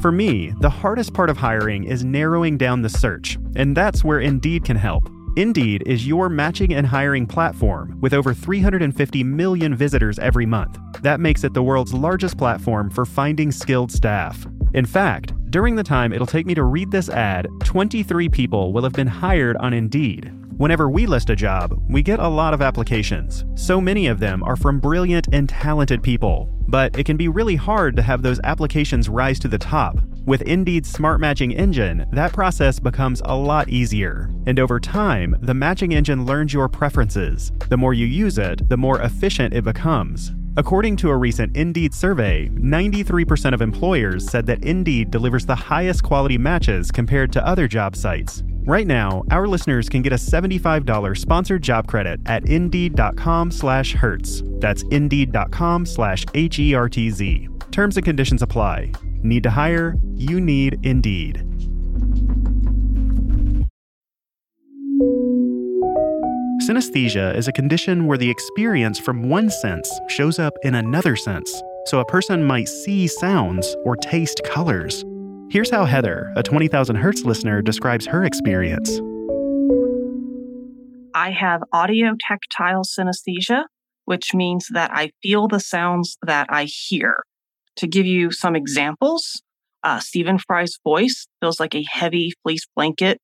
For 0.00 0.12
me, 0.12 0.52
the 0.60 0.70
hardest 0.70 1.12
part 1.12 1.28
of 1.28 1.36
hiring 1.36 1.82
is 1.82 2.04
narrowing 2.04 2.56
down 2.56 2.82
the 2.82 2.88
search, 2.88 3.36
and 3.56 3.76
that's 3.76 4.04
where 4.04 4.20
Indeed 4.20 4.64
can 4.64 4.76
help. 4.76 5.10
Indeed 5.36 5.82
is 5.86 6.06
your 6.06 6.28
matching 6.28 6.72
and 6.74 6.86
hiring 6.86 7.26
platform 7.26 7.98
with 8.00 8.14
over 8.14 8.32
350 8.32 9.24
million 9.24 9.74
visitors 9.74 10.20
every 10.20 10.46
month. 10.46 10.78
That 11.02 11.18
makes 11.18 11.42
it 11.42 11.52
the 11.52 11.64
world's 11.64 11.92
largest 11.92 12.38
platform 12.38 12.90
for 12.90 13.04
finding 13.04 13.50
skilled 13.50 13.90
staff. 13.90 14.46
In 14.72 14.86
fact, 14.86 15.32
during 15.50 15.74
the 15.74 15.82
time 15.82 16.12
it'll 16.12 16.28
take 16.28 16.46
me 16.46 16.54
to 16.54 16.62
read 16.62 16.92
this 16.92 17.08
ad, 17.08 17.48
23 17.64 18.28
people 18.28 18.72
will 18.72 18.84
have 18.84 18.92
been 18.92 19.08
hired 19.08 19.56
on 19.56 19.72
Indeed. 19.72 20.32
Whenever 20.58 20.90
we 20.90 21.06
list 21.06 21.30
a 21.30 21.36
job, 21.36 21.80
we 21.88 22.02
get 22.02 22.18
a 22.18 22.26
lot 22.26 22.52
of 22.52 22.60
applications. 22.60 23.44
So 23.54 23.80
many 23.80 24.08
of 24.08 24.18
them 24.18 24.42
are 24.42 24.56
from 24.56 24.80
brilliant 24.80 25.28
and 25.30 25.48
talented 25.48 26.02
people. 26.02 26.48
But 26.66 26.98
it 26.98 27.06
can 27.06 27.16
be 27.16 27.28
really 27.28 27.54
hard 27.54 27.94
to 27.94 28.02
have 28.02 28.22
those 28.22 28.40
applications 28.42 29.08
rise 29.08 29.38
to 29.38 29.46
the 29.46 29.56
top. 29.56 30.00
With 30.26 30.42
Indeed's 30.42 30.90
smart 30.90 31.20
matching 31.20 31.52
engine, 31.52 32.06
that 32.10 32.32
process 32.32 32.80
becomes 32.80 33.22
a 33.24 33.36
lot 33.36 33.68
easier. 33.68 34.30
And 34.46 34.58
over 34.58 34.80
time, 34.80 35.36
the 35.42 35.54
matching 35.54 35.94
engine 35.94 36.26
learns 36.26 36.52
your 36.52 36.68
preferences. 36.68 37.52
The 37.68 37.76
more 37.76 37.94
you 37.94 38.06
use 38.06 38.36
it, 38.36 38.68
the 38.68 38.76
more 38.76 39.00
efficient 39.02 39.54
it 39.54 39.62
becomes. 39.62 40.32
According 40.56 40.96
to 40.96 41.10
a 41.10 41.16
recent 41.16 41.56
Indeed 41.56 41.94
survey, 41.94 42.48
93% 42.48 43.54
of 43.54 43.62
employers 43.62 44.28
said 44.28 44.44
that 44.46 44.64
Indeed 44.64 45.12
delivers 45.12 45.46
the 45.46 45.54
highest 45.54 46.02
quality 46.02 46.36
matches 46.36 46.90
compared 46.90 47.30
to 47.34 47.46
other 47.46 47.68
job 47.68 47.94
sites. 47.94 48.42
Right 48.68 48.86
now, 48.86 49.24
our 49.30 49.48
listeners 49.48 49.88
can 49.88 50.02
get 50.02 50.12
a 50.12 50.16
$75 50.16 51.16
sponsored 51.16 51.62
job 51.62 51.88
credit 51.88 52.20
at 52.26 52.46
indeed.com 52.46 53.50
slash 53.50 53.94
hertz. 53.94 54.42
That's 54.58 54.82
indeed.com 54.90 55.86
slash 55.86 56.26
H-E-R-T-Z. 56.34 57.48
Terms 57.70 57.96
and 57.96 58.04
conditions 58.04 58.42
apply. 58.42 58.92
Need 59.22 59.44
to 59.44 59.50
hire? 59.50 59.94
You 60.12 60.38
need 60.38 60.84
Indeed. 60.84 61.42
Synesthesia 66.68 67.34
is 67.34 67.48
a 67.48 67.52
condition 67.52 68.06
where 68.06 68.18
the 68.18 68.28
experience 68.28 68.98
from 68.98 69.30
one 69.30 69.48
sense 69.48 69.90
shows 70.08 70.38
up 70.38 70.52
in 70.62 70.74
another 70.74 71.16
sense, 71.16 71.62
so 71.86 72.00
a 72.00 72.04
person 72.04 72.44
might 72.44 72.68
see 72.68 73.06
sounds 73.06 73.74
or 73.86 73.96
taste 73.96 74.42
colors. 74.44 75.06
Here's 75.50 75.70
how 75.70 75.86
Heather, 75.86 76.30
a 76.36 76.42
20,000 76.42 76.96
Hertz 76.96 77.24
listener, 77.24 77.62
describes 77.62 78.04
her 78.04 78.22
experience. 78.22 79.00
I 81.14 81.30
have 81.30 81.62
audio 81.72 82.14
tactile 82.20 82.82
synesthesia, 82.84 83.64
which 84.04 84.34
means 84.34 84.66
that 84.74 84.90
I 84.92 85.10
feel 85.22 85.48
the 85.48 85.58
sounds 85.58 86.18
that 86.20 86.48
I 86.50 86.64
hear. 86.64 87.24
To 87.76 87.86
give 87.86 88.04
you 88.04 88.30
some 88.30 88.54
examples, 88.54 89.40
uh, 89.82 90.00
Stephen 90.00 90.38
Fry's 90.38 90.78
voice 90.84 91.26
feels 91.40 91.58
like 91.58 91.74
a 91.74 91.84
heavy 91.90 92.34
fleece 92.42 92.66
blanket 92.76 93.18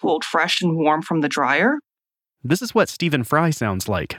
pulled 0.00 0.24
fresh 0.24 0.62
and 0.62 0.76
warm 0.76 1.02
from 1.02 1.20
the 1.20 1.28
dryer. 1.28 1.78
This 2.44 2.62
is 2.62 2.76
what 2.76 2.88
Stephen 2.88 3.24
Fry 3.24 3.50
sounds 3.50 3.88
like. 3.88 4.18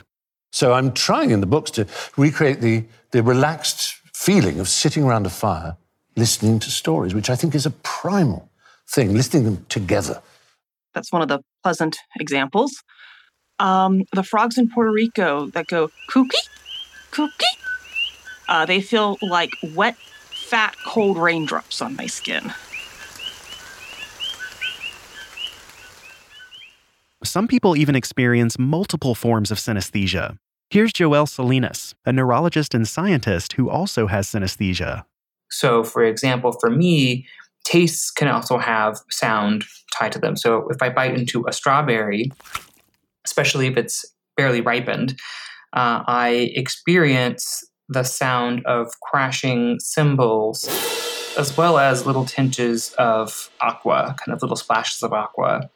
So 0.52 0.74
I'm 0.74 0.92
trying 0.92 1.30
in 1.30 1.40
the 1.40 1.46
books 1.46 1.70
to 1.72 1.86
recreate 2.18 2.60
the, 2.60 2.84
the 3.12 3.22
relaxed 3.22 3.94
feeling 4.12 4.60
of 4.60 4.68
sitting 4.68 5.04
around 5.04 5.24
a 5.24 5.30
fire, 5.30 5.78
listening 6.18 6.58
to 6.60 6.70
stories, 6.70 7.14
which 7.14 7.30
I 7.30 7.36
think 7.36 7.54
is 7.54 7.64
a 7.64 7.70
primal 7.70 8.50
thing, 8.88 9.14
listening 9.14 9.44
them 9.44 9.66
together. 9.68 10.20
That's 10.94 11.12
one 11.12 11.22
of 11.22 11.28
the 11.28 11.40
pleasant 11.62 11.96
examples. 12.18 12.82
Um, 13.58 14.04
the 14.12 14.22
frogs 14.22 14.58
in 14.58 14.68
Puerto 14.68 14.92
Rico 14.92 15.46
that 15.48 15.66
go 15.68 15.90
kooky, 16.10 16.42
kooky, 17.12 17.52
uh, 18.48 18.66
they 18.66 18.80
feel 18.80 19.18
like 19.22 19.50
wet 19.74 19.96
fat, 20.48 20.74
cold 20.86 21.18
raindrops 21.18 21.82
on 21.82 21.96
my 21.96 22.06
skin. 22.06 22.52
Some 27.24 27.48
people 27.48 27.76
even 27.76 27.94
experience 27.94 28.58
multiple 28.58 29.14
forms 29.14 29.50
of 29.50 29.58
synesthesia. 29.58 30.38
Here's 30.70 30.92
Joel 30.92 31.26
Salinas, 31.26 31.94
a 32.06 32.12
neurologist 32.12 32.74
and 32.74 32.86
scientist 32.86 33.54
who 33.54 33.68
also 33.68 34.06
has 34.06 34.28
synesthesia. 34.28 35.04
So, 35.50 35.84
for 35.84 36.04
example, 36.04 36.52
for 36.60 36.70
me, 36.70 37.26
tastes 37.64 38.10
can 38.10 38.28
also 38.28 38.58
have 38.58 38.98
sound 39.10 39.64
tied 39.92 40.12
to 40.12 40.18
them. 40.18 40.36
So, 40.36 40.68
if 40.70 40.82
I 40.82 40.90
bite 40.90 41.18
into 41.18 41.44
a 41.46 41.52
strawberry, 41.52 42.30
especially 43.24 43.66
if 43.66 43.76
it's 43.76 44.04
barely 44.36 44.60
ripened, 44.60 45.18
uh, 45.72 46.02
I 46.06 46.50
experience 46.54 47.64
the 47.88 48.02
sound 48.02 48.64
of 48.66 48.88
crashing 49.00 49.78
cymbals 49.80 50.68
as 51.38 51.56
well 51.56 51.78
as 51.78 52.04
little 52.04 52.24
tinges 52.24 52.92
of 52.94 53.48
aqua, 53.60 54.16
kind 54.18 54.34
of 54.34 54.42
little 54.42 54.56
splashes 54.56 55.02
of 55.02 55.12
aqua. 55.12 55.70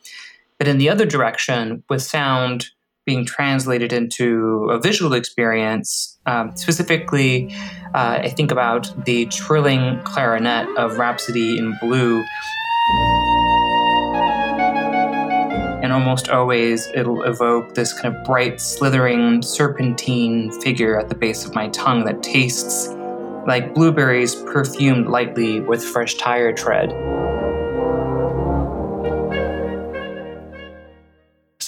But 0.59 0.69
in 0.69 0.79
the 0.79 0.91
other 0.91 1.07
direction, 1.07 1.83
with 1.89 2.03
sound 2.03 2.67
being 3.05 3.25
translated 3.25 3.93
into 3.93 4.69
a 4.71 4.79
visual 4.79 5.15
experience, 5.15 6.19
um, 6.27 6.57
specifically, 6.57 7.53
uh, 7.95 8.21
I 8.23 8.29
think 8.29 8.51
about 8.51 8.93
the 9.05 9.27
trilling 9.27 10.01
clarinet 10.05 10.69
of 10.77 10.99
Rhapsody 10.99 11.59
in 11.59 11.77
Blue. 11.81 12.25
And 15.83 15.93
almost 15.93 16.29
always 16.29 16.87
it'll 16.95 17.25
evoke 17.25 17.75
this 17.75 17.93
kind 17.93 18.15
of 18.15 18.25
bright, 18.25 18.61
slithering, 18.61 19.43
serpentine 19.43 20.53
figure 20.61 20.99
at 20.99 21.09
the 21.09 21.17
base 21.17 21.45
of 21.45 21.55
my 21.55 21.69
tongue 21.71 22.05
that 22.05 22.23
tastes 22.23 22.89
like 23.49 23.75
blueberries 23.75 24.37
perfumed 24.37 25.09
lightly 25.09 25.61
with 25.61 25.83
fresh 25.83 26.15
tire 26.15 26.53
tread. 26.53 26.93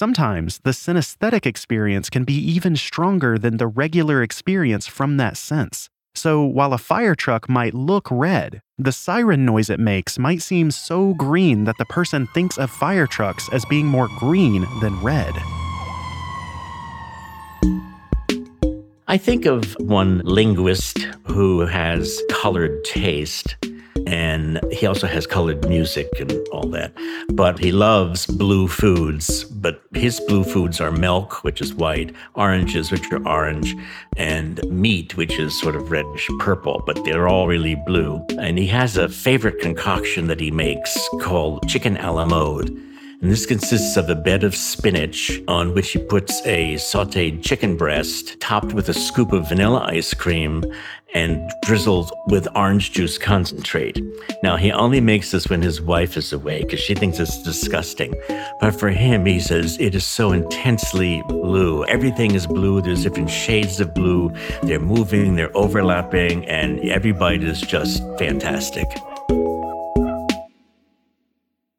Sometimes 0.04 0.60
the 0.64 0.72
synesthetic 0.72 1.46
experience 1.46 2.10
can 2.10 2.24
be 2.24 2.34
even 2.34 2.76
stronger 2.76 3.38
than 3.38 3.56
the 3.56 3.66
regular 3.66 4.22
experience 4.22 4.86
from 4.86 5.16
that 5.16 5.34
sense. 5.34 5.88
So 6.14 6.44
while 6.44 6.74
a 6.74 6.84
fire 6.92 7.14
truck 7.14 7.48
might 7.48 7.72
look 7.72 8.08
red, 8.10 8.60
the 8.76 8.92
siren 8.92 9.46
noise 9.46 9.70
it 9.70 9.80
makes 9.80 10.18
might 10.18 10.42
seem 10.42 10.70
so 10.70 11.14
green 11.14 11.64
that 11.64 11.78
the 11.78 11.86
person 11.86 12.26
thinks 12.34 12.58
of 12.58 12.70
fire 12.70 13.06
trucks 13.06 13.48
as 13.50 13.64
being 13.64 13.86
more 13.86 14.10
green 14.18 14.66
than 14.82 15.00
red. 15.00 15.32
I 19.08 19.16
think 19.16 19.46
of 19.46 19.72
one 19.80 20.18
linguist 20.18 20.98
who 21.24 21.60
has 21.60 22.20
colored 22.28 22.84
taste 22.84 23.56
and 24.06 24.60
he 24.72 24.86
also 24.86 25.06
has 25.06 25.26
colored 25.26 25.68
music 25.68 26.08
and 26.18 26.32
all 26.52 26.68
that. 26.68 26.92
But 27.32 27.58
he 27.58 27.72
loves 27.72 28.26
blue 28.26 28.68
foods, 28.68 29.44
but 29.44 29.82
his 29.94 30.20
blue 30.20 30.44
foods 30.44 30.80
are 30.80 30.90
milk, 30.90 31.44
which 31.44 31.60
is 31.60 31.74
white, 31.74 32.14
oranges, 32.34 32.90
which 32.90 33.10
are 33.12 33.26
orange, 33.26 33.74
and 34.16 34.62
meat, 34.70 35.16
which 35.16 35.38
is 35.38 35.58
sort 35.58 35.76
of 35.76 35.90
reddish 35.90 36.28
purple, 36.38 36.82
but 36.86 37.04
they're 37.04 37.28
all 37.28 37.46
really 37.46 37.76
blue. 37.86 38.24
And 38.38 38.58
he 38.58 38.66
has 38.68 38.96
a 38.96 39.08
favorite 39.08 39.60
concoction 39.60 40.26
that 40.26 40.40
he 40.40 40.50
makes 40.50 40.96
called 41.20 41.68
chicken 41.68 41.96
a 41.98 42.12
la 42.12 42.24
mode. 42.24 42.68
And 43.24 43.32
this 43.32 43.46
consists 43.46 43.96
of 43.96 44.10
a 44.10 44.14
bed 44.14 44.44
of 44.44 44.54
spinach 44.54 45.40
on 45.48 45.72
which 45.72 45.92
he 45.92 45.98
puts 45.98 46.44
a 46.44 46.74
sauteed 46.74 47.42
chicken 47.42 47.74
breast 47.74 48.38
topped 48.38 48.74
with 48.74 48.90
a 48.90 48.92
scoop 48.92 49.32
of 49.32 49.48
vanilla 49.48 49.86
ice 49.88 50.12
cream 50.12 50.62
and 51.14 51.50
drizzled 51.62 52.12
with 52.26 52.48
orange 52.56 52.92
juice 52.92 53.18
concentrate. 53.18 54.00
Now, 54.42 54.56
he 54.56 54.72
only 54.72 55.00
makes 55.00 55.30
this 55.30 55.48
when 55.48 55.62
his 55.62 55.80
wife 55.80 56.16
is 56.16 56.32
away 56.32 56.62
because 56.62 56.80
she 56.80 56.94
thinks 56.94 57.18
it's 57.18 57.42
disgusting. 57.42 58.14
But 58.60 58.72
for 58.72 58.90
him, 58.90 59.24
he 59.24 59.40
says 59.40 59.78
it 59.78 59.94
is 59.94 60.04
so 60.04 60.32
intensely 60.32 61.22
blue. 61.28 61.84
Everything 61.84 62.34
is 62.34 62.46
blue. 62.46 62.80
There's 62.82 63.02
different 63.02 63.30
shades 63.30 63.80
of 63.80 63.94
blue. 63.94 64.32
They're 64.62 64.80
moving, 64.80 65.36
they're 65.36 65.56
overlapping, 65.56 66.44
and 66.46 66.80
every 66.80 67.12
bite 67.12 67.44
is 67.44 67.60
just 67.60 68.02
fantastic. 68.18 68.86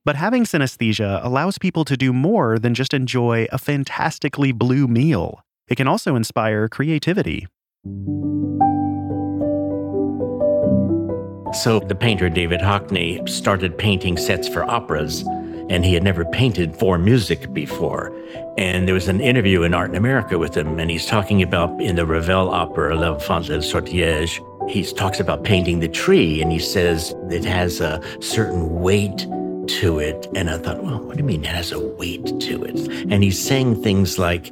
But 0.05 0.15
having 0.15 0.43
synesthesia 0.43 1.19
allows 1.25 1.57
people 1.57 1.83
to 1.85 1.97
do 1.97 2.13
more 2.13 2.59
than 2.59 2.75
just 2.75 2.93
enjoy 2.93 3.47
a 3.51 3.57
fantastically 3.57 4.51
blue 4.51 4.87
meal. 4.87 5.41
It 5.67 5.75
can 5.75 5.87
also 5.87 6.15
inspire 6.15 6.69
creativity. 6.69 7.47
So 11.55 11.79
the 11.79 11.95
painter 11.95 12.29
David 12.29 12.59
Hockney 12.59 13.27
started 13.29 13.77
painting 13.77 14.17
sets 14.17 14.47
for 14.47 14.69
operas, 14.69 15.23
and 15.69 15.85
he 15.85 15.93
had 15.93 16.03
never 16.03 16.25
painted 16.25 16.75
for 16.75 16.97
music 16.97 17.53
before. 17.53 18.13
And 18.57 18.87
there 18.87 18.93
was 18.93 19.07
an 19.07 19.21
interview 19.21 19.63
in 19.63 19.73
Art 19.73 19.89
in 19.89 19.95
America 19.95 20.37
with 20.37 20.55
him, 20.55 20.79
and 20.79 20.91
he's 20.91 21.05
talking 21.05 21.41
about 21.41 21.81
in 21.81 21.95
the 21.95 22.05
Ravel 22.05 22.49
opera, 22.49 22.95
L'Enfant 22.95 23.47
de 23.47 23.59
Sortilège, 23.59 24.39
he 24.69 24.83
talks 24.83 25.19
about 25.19 25.43
painting 25.43 25.79
the 25.79 25.87
tree, 25.87 26.41
and 26.41 26.51
he 26.51 26.59
says 26.59 27.15
it 27.31 27.45
has 27.45 27.79
a 27.79 28.01
certain 28.19 28.81
weight 28.81 29.25
to 29.79 29.99
it. 29.99 30.27
And 30.35 30.49
I 30.49 30.57
thought, 30.57 30.83
well, 30.83 30.99
what 30.99 31.15
do 31.15 31.23
you 31.23 31.25
mean 31.25 31.45
it 31.45 31.47
has 31.47 31.71
a 31.71 31.79
weight 31.79 32.25
to 32.41 32.63
it? 32.63 32.79
And 33.09 33.23
he's 33.23 33.41
saying 33.41 33.81
things 33.81 34.19
like, 34.19 34.51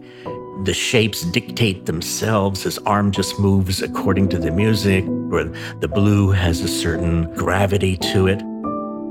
the 0.63 0.73
shapes 0.73 1.23
dictate 1.23 1.85
themselves. 1.85 2.63
His 2.63 2.77
arm 2.79 3.11
just 3.11 3.37
moves 3.39 3.81
according 3.81 4.29
to 4.29 4.39
the 4.39 4.51
music, 4.51 5.03
or 5.33 5.45
the 5.79 5.87
blue 5.87 6.31
has 6.31 6.61
a 6.61 6.67
certain 6.67 7.33
gravity 7.33 7.97
to 7.97 8.27
it. 8.27 8.39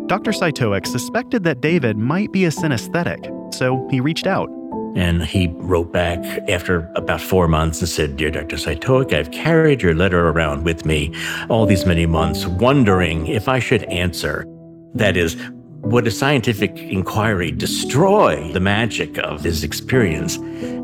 Dr. 0.07 0.33
Cytowic 0.33 0.87
suspected 0.87 1.45
that 1.45 1.61
David 1.61 1.97
might 1.97 2.33
be 2.33 2.45
a 2.45 2.51
synesthetic, 2.51 3.55
so 3.55 3.87
he 3.91 4.01
reached 4.01 4.27
out. 4.27 4.49
And 4.95 5.25
he 5.25 5.49
wrote 5.55 5.91
back 5.91 6.19
after 6.51 6.91
about 6.97 7.21
four 7.21 7.49
months 7.49 7.81
and 7.81 7.89
said, 7.89 8.17
Dear 8.17 8.31
Dr. 8.31 8.57
Cytowic, 8.57 9.15
I've 9.15 9.31
carried 9.31 9.81
your 9.81 9.95
letter 9.95 10.29
around 10.29 10.65
with 10.65 10.85
me 10.85 11.15
all 11.49 11.65
these 11.65 11.87
many 11.87 12.05
months, 12.05 12.45
wondering 12.47 13.27
if 13.27 13.49
I 13.49 13.59
should 13.59 13.85
answer. 13.85 14.47
That 14.95 15.17
is, 15.17 15.37
would 15.83 16.07
a 16.07 16.11
scientific 16.11 16.79
inquiry 16.79 17.51
destroy 17.51 18.51
the 18.53 18.61
magic 18.61 19.19
of 19.19 19.43
his 19.43 19.65
experience? 19.65 20.37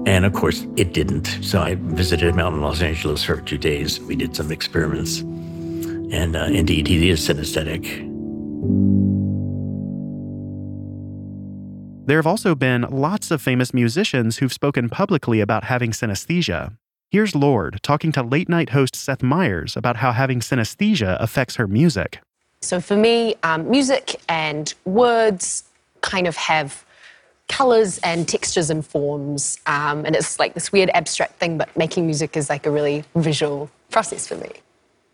And 0.06 0.24
of 0.24 0.32
course, 0.32 0.66
it 0.76 0.92
didn't. 0.92 1.38
So 1.40 1.60
I 1.60 1.76
visited 1.76 2.28
him 2.28 2.38
out 2.38 2.52
in 2.52 2.60
Los 2.60 2.82
Angeles 2.82 3.22
for 3.22 3.40
two 3.40 3.58
days. 3.58 4.00
We 4.00 4.16
did 4.16 4.34
some 4.34 4.50
experiments. 4.50 5.20
And 5.20 6.36
uh, 6.36 6.44
indeed, 6.44 6.86
he 6.88 7.10
is 7.10 7.26
synesthetic. 7.26 8.06
There 12.06 12.18
have 12.18 12.26
also 12.26 12.54
been 12.54 12.86
lots 12.90 13.30
of 13.30 13.42
famous 13.42 13.74
musicians 13.74 14.38
who've 14.38 14.52
spoken 14.52 14.88
publicly 14.88 15.40
about 15.40 15.64
having 15.64 15.90
synesthesia. 15.90 16.76
Here's 17.10 17.34
Lorde 17.34 17.80
talking 17.82 18.12
to 18.12 18.22
late 18.22 18.48
night 18.48 18.70
host 18.70 18.96
Seth 18.96 19.22
Meyers 19.22 19.76
about 19.76 19.96
how 19.96 20.12
having 20.12 20.40
synesthesia 20.40 21.16
affects 21.20 21.56
her 21.56 21.68
music. 21.68 22.20
So 22.60 22.80
for 22.80 22.96
me, 22.96 23.36
um, 23.42 23.70
music 23.70 24.20
and 24.28 24.72
words 24.84 25.64
kind 26.00 26.26
of 26.26 26.36
have 26.36 26.84
colors 27.48 27.98
and 27.98 28.28
textures 28.28 28.70
and 28.70 28.84
forms. 28.84 29.58
Um, 29.66 30.04
and 30.04 30.14
it's 30.14 30.38
like 30.38 30.54
this 30.54 30.70
weird 30.70 30.90
abstract 30.90 31.38
thing, 31.38 31.58
but 31.58 31.74
making 31.76 32.06
music 32.06 32.36
is 32.36 32.50
like 32.50 32.66
a 32.66 32.70
really 32.70 33.04
visual 33.14 33.70
process 33.90 34.26
for 34.26 34.36
me. 34.36 34.50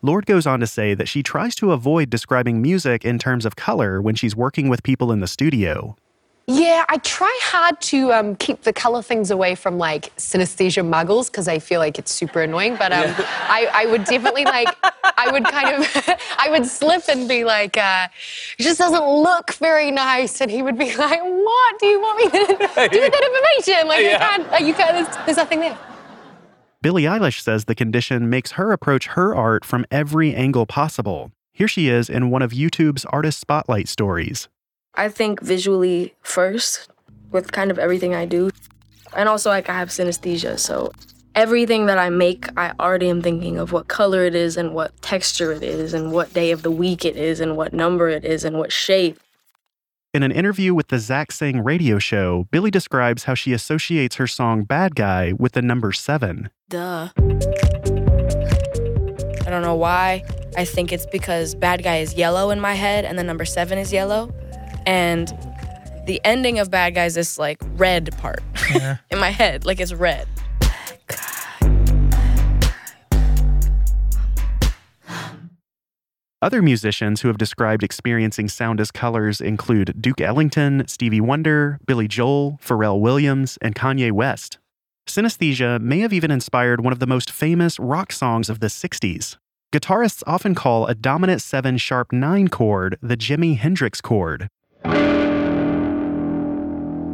Lorde 0.02 0.26
goes 0.26 0.46
on 0.46 0.60
to 0.60 0.66
say 0.66 0.94
that 0.94 1.08
she 1.08 1.22
tries 1.22 1.54
to 1.56 1.72
avoid 1.72 2.10
describing 2.10 2.60
music 2.60 3.04
in 3.04 3.18
terms 3.18 3.46
of 3.46 3.56
color 3.56 4.02
when 4.02 4.14
she's 4.14 4.36
working 4.36 4.68
with 4.68 4.82
people 4.82 5.10
in 5.12 5.20
the 5.20 5.26
studio. 5.26 5.96
Yeah, 6.46 6.84
I 6.90 6.98
try 6.98 7.38
hard 7.44 7.80
to 7.82 8.12
um, 8.12 8.36
keep 8.36 8.62
the 8.62 8.72
color 8.72 9.00
things 9.00 9.30
away 9.30 9.54
from 9.54 9.78
like 9.78 10.14
synesthesia 10.16 10.86
muggles 10.86 11.30
because 11.30 11.48
I 11.48 11.58
feel 11.58 11.80
like 11.80 11.98
it's 11.98 12.12
super 12.12 12.42
annoying. 12.42 12.76
But 12.76 12.92
um, 12.92 13.04
yeah. 13.04 13.46
I, 13.48 13.68
I, 13.72 13.86
would 13.86 14.04
definitely 14.04 14.44
like, 14.44 14.68
I 15.02 15.30
would 15.32 15.44
kind 15.44 15.74
of, 15.74 16.18
I 16.38 16.50
would 16.50 16.66
slip 16.66 17.04
and 17.08 17.26
be 17.26 17.44
like, 17.44 17.78
uh, 17.78 18.08
it 18.58 18.62
just 18.62 18.78
doesn't 18.78 19.06
look 19.06 19.54
very 19.54 19.90
nice. 19.90 20.42
And 20.42 20.50
he 20.50 20.60
would 20.60 20.76
be 20.76 20.94
like, 20.96 21.22
what 21.22 21.78
do 21.78 21.86
you 21.86 21.98
want 21.98 22.18
me 22.18 22.24
to 22.30 22.46
do 22.48 23.00
with 23.00 23.12
that 23.12 23.62
information? 23.64 23.88
Like, 23.88 24.04
yeah. 24.04 24.18
can't, 24.18 24.50
like, 24.50 24.64
you 24.64 24.74
can't, 24.74 24.92
there's, 24.92 25.24
there's 25.24 25.36
nothing 25.38 25.60
there. 25.60 25.78
Billie 26.82 27.04
Eilish 27.04 27.40
says 27.40 27.64
the 27.64 27.74
condition 27.74 28.28
makes 28.28 28.52
her 28.52 28.70
approach 28.70 29.06
her 29.06 29.34
art 29.34 29.64
from 29.64 29.86
every 29.90 30.34
angle 30.34 30.66
possible. 30.66 31.32
Here 31.54 31.68
she 31.68 31.88
is 31.88 32.10
in 32.10 32.28
one 32.28 32.42
of 32.42 32.50
YouTube's 32.50 33.06
Artist 33.06 33.40
Spotlight 33.40 33.88
stories. 33.88 34.48
I 34.96 35.08
think 35.08 35.40
visually 35.40 36.14
first 36.22 36.88
with 37.32 37.52
kind 37.52 37.70
of 37.70 37.78
everything 37.78 38.14
I 38.14 38.26
do. 38.26 38.50
And 39.16 39.28
also, 39.28 39.50
like, 39.50 39.68
I 39.68 39.74
have 39.74 39.88
synesthesia, 39.88 40.58
so 40.58 40.92
everything 41.34 41.86
that 41.86 41.98
I 41.98 42.10
make, 42.10 42.46
I 42.56 42.72
already 42.78 43.08
am 43.08 43.22
thinking 43.22 43.58
of 43.58 43.72
what 43.72 43.88
color 43.88 44.24
it 44.24 44.34
is 44.34 44.56
and 44.56 44.74
what 44.74 45.00
texture 45.02 45.52
it 45.52 45.62
is 45.62 45.94
and 45.94 46.12
what 46.12 46.32
day 46.32 46.52
of 46.52 46.62
the 46.62 46.70
week 46.70 47.04
it 47.04 47.16
is 47.16 47.40
and 47.40 47.56
what 47.56 47.72
number 47.72 48.08
it 48.08 48.24
is 48.24 48.44
and 48.44 48.58
what 48.58 48.72
shape. 48.72 49.18
In 50.12 50.22
an 50.22 50.30
interview 50.30 50.74
with 50.74 50.88
the 50.88 51.00
Zach 51.00 51.32
Sang 51.32 51.64
radio 51.64 51.98
show, 51.98 52.46
Billie 52.52 52.70
describes 52.70 53.24
how 53.24 53.34
she 53.34 53.52
associates 53.52 54.14
her 54.16 54.28
song 54.28 54.62
Bad 54.62 54.94
Guy 54.94 55.32
with 55.32 55.52
the 55.52 55.62
number 55.62 55.90
seven. 55.90 56.50
Duh. 56.68 57.08
I 59.44 59.50
don't 59.50 59.62
know 59.62 59.74
why. 59.74 60.22
I 60.56 60.64
think 60.64 60.92
it's 60.92 61.06
because 61.06 61.56
bad 61.56 61.82
guy 61.82 61.96
is 61.96 62.14
yellow 62.14 62.50
in 62.50 62.60
my 62.60 62.74
head 62.74 63.04
and 63.04 63.18
the 63.18 63.24
number 63.24 63.44
seven 63.44 63.76
is 63.76 63.92
yellow. 63.92 64.32
And 64.86 65.28
the 66.06 66.20
ending 66.24 66.58
of 66.58 66.70
bad 66.70 66.94
guys 66.94 67.16
is 67.16 67.38
like 67.38 67.58
red 67.76 68.16
part 68.18 68.42
in 69.10 69.18
my 69.18 69.30
head, 69.30 69.64
like 69.64 69.80
it's 69.80 69.92
red. 69.92 70.28
Other 76.42 76.60
musicians 76.60 77.22
who 77.22 77.28
have 77.28 77.38
described 77.38 77.82
experiencing 77.82 78.48
sound 78.48 78.78
as 78.78 78.90
colors 78.90 79.40
include 79.40 79.94
Duke 79.98 80.20
Ellington, 80.20 80.84
Stevie 80.86 81.22
Wonder, 81.22 81.78
Billy 81.86 82.06
Joel, 82.06 82.58
Pharrell 82.62 83.00
Williams, 83.00 83.56
and 83.62 83.74
Kanye 83.74 84.12
West. 84.12 84.58
Synesthesia 85.08 85.80
may 85.80 86.00
have 86.00 86.12
even 86.12 86.30
inspired 86.30 86.84
one 86.84 86.92
of 86.92 86.98
the 86.98 87.06
most 87.06 87.30
famous 87.30 87.78
rock 87.78 88.12
songs 88.12 88.50
of 88.50 88.60
the 88.60 88.66
60s. 88.66 89.38
Guitarists 89.72 90.22
often 90.26 90.54
call 90.54 90.86
a 90.86 90.94
dominant 90.94 91.40
7 91.40 91.78
sharp 91.78 92.12
9 92.12 92.48
chord 92.48 92.98
the 93.00 93.16
Jimi 93.16 93.56
Hendrix 93.56 94.02
chord 94.02 94.48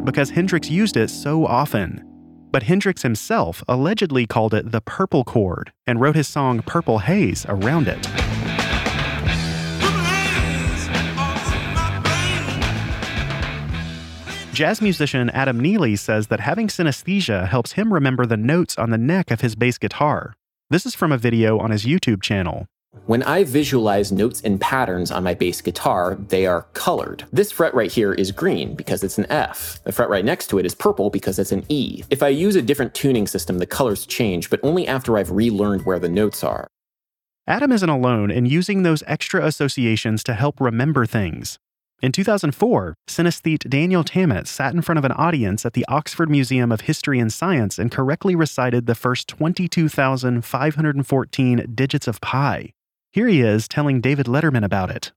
because 0.04 0.30
Hendrix 0.30 0.70
used 0.70 0.96
it 0.96 1.08
so 1.10 1.46
often. 1.46 2.04
But 2.50 2.64
Hendrix 2.64 3.02
himself 3.02 3.62
allegedly 3.68 4.26
called 4.26 4.54
it 4.54 4.72
the 4.72 4.80
purple 4.80 5.24
chord 5.24 5.72
and 5.86 6.00
wrote 6.00 6.16
his 6.16 6.28
song 6.28 6.62
Purple 6.62 6.98
Haze 6.98 7.46
around 7.48 7.86
it. 7.88 8.06
Jazz 14.52 14.82
musician 14.82 15.30
Adam 15.30 15.58
Neely 15.58 15.96
says 15.96 16.26
that 16.26 16.40
having 16.40 16.68
synesthesia 16.68 17.48
helps 17.48 17.72
him 17.72 17.94
remember 17.94 18.26
the 18.26 18.36
notes 18.36 18.76
on 18.76 18.90
the 18.90 18.98
neck 18.98 19.30
of 19.30 19.40
his 19.40 19.54
bass 19.54 19.78
guitar. 19.78 20.34
This 20.68 20.84
is 20.84 20.94
from 20.94 21.12
a 21.12 21.18
video 21.18 21.58
on 21.58 21.70
his 21.70 21.86
YouTube 21.86 22.20
channel. 22.20 22.66
When 23.10 23.24
I 23.24 23.42
visualize 23.42 24.12
notes 24.12 24.40
and 24.42 24.60
patterns 24.60 25.10
on 25.10 25.24
my 25.24 25.34
bass 25.34 25.60
guitar, 25.60 26.16
they 26.28 26.46
are 26.46 26.68
colored. 26.74 27.26
This 27.32 27.50
fret 27.50 27.74
right 27.74 27.90
here 27.90 28.12
is 28.12 28.30
green 28.30 28.76
because 28.76 29.02
it's 29.02 29.18
an 29.18 29.26
F. 29.30 29.80
The 29.82 29.90
fret 29.90 30.08
right 30.08 30.24
next 30.24 30.46
to 30.50 30.60
it 30.60 30.64
is 30.64 30.76
purple 30.76 31.10
because 31.10 31.40
it's 31.40 31.50
an 31.50 31.64
E. 31.68 32.04
If 32.10 32.22
I 32.22 32.28
use 32.28 32.54
a 32.54 32.62
different 32.62 32.94
tuning 32.94 33.26
system, 33.26 33.58
the 33.58 33.66
colors 33.66 34.06
change, 34.06 34.48
but 34.48 34.60
only 34.62 34.86
after 34.86 35.18
I've 35.18 35.32
relearned 35.32 35.86
where 35.86 35.98
the 35.98 36.08
notes 36.08 36.44
are. 36.44 36.68
Adam 37.48 37.72
isn't 37.72 37.88
alone 37.88 38.30
in 38.30 38.46
using 38.46 38.84
those 38.84 39.02
extra 39.08 39.44
associations 39.44 40.22
to 40.22 40.34
help 40.34 40.60
remember 40.60 41.04
things. 41.04 41.58
In 42.02 42.12
2004, 42.12 42.94
synesthete 43.08 43.68
Daniel 43.68 44.04
Tammet 44.04 44.46
sat 44.46 44.72
in 44.72 44.82
front 44.82 44.98
of 44.98 45.04
an 45.04 45.10
audience 45.12 45.66
at 45.66 45.72
the 45.72 45.84
Oxford 45.88 46.30
Museum 46.30 46.70
of 46.70 46.82
History 46.82 47.18
and 47.18 47.32
Science 47.32 47.76
and 47.76 47.90
correctly 47.90 48.36
recited 48.36 48.86
the 48.86 48.94
first 48.94 49.26
22,514 49.28 51.72
digits 51.74 52.06
of 52.06 52.20
pi. 52.20 52.72
Here 53.12 53.26
he 53.26 53.40
is 53.40 53.68
telling 53.68 54.00
David 54.00 54.26
Letterman 54.26 54.64
about 54.64 54.90
it. 54.90 55.12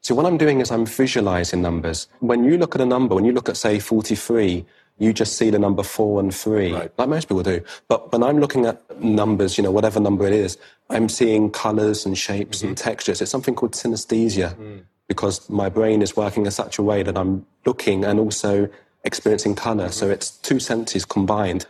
So, 0.00 0.14
what 0.14 0.26
I'm 0.26 0.38
doing 0.38 0.60
is 0.60 0.70
I'm 0.70 0.86
visualizing 0.86 1.62
numbers. 1.62 2.08
When 2.20 2.44
you 2.44 2.58
look 2.58 2.74
at 2.74 2.80
a 2.80 2.86
number, 2.86 3.14
when 3.14 3.24
you 3.24 3.32
look 3.32 3.48
at, 3.48 3.56
say, 3.56 3.78
43, 3.78 4.64
you 4.98 5.12
just 5.12 5.36
see 5.36 5.50
the 5.50 5.58
number 5.58 5.82
four 5.82 6.20
and 6.20 6.34
three, 6.34 6.72
right. 6.72 6.92
like 6.98 7.08
most 7.08 7.28
people 7.28 7.42
do. 7.42 7.62
But 7.88 8.12
when 8.12 8.22
I'm 8.22 8.38
looking 8.38 8.66
at 8.66 9.00
numbers, 9.00 9.56
you 9.56 9.64
know, 9.64 9.70
whatever 9.70 10.00
number 10.00 10.26
it 10.26 10.32
is, 10.32 10.58
I'm 10.90 11.08
seeing 11.08 11.50
colors 11.50 12.04
and 12.04 12.16
shapes 12.16 12.58
mm-hmm. 12.58 12.68
and 12.68 12.76
textures. 12.76 13.20
It's 13.20 13.30
something 13.30 13.54
called 13.54 13.72
synesthesia. 13.72 14.54
Mm 14.54 14.82
because 15.12 15.48
my 15.50 15.68
brain 15.68 16.00
is 16.00 16.16
working 16.16 16.46
in 16.46 16.50
such 16.50 16.78
a 16.78 16.82
way 16.82 17.02
that 17.02 17.18
I'm 17.18 17.44
looking 17.66 18.02
and 18.02 18.18
also 18.18 18.68
experiencing 19.04 19.54
color. 19.54 19.90
So 19.90 20.08
it's 20.08 20.30
two 20.30 20.58
senses 20.58 21.04
combined. 21.04 21.66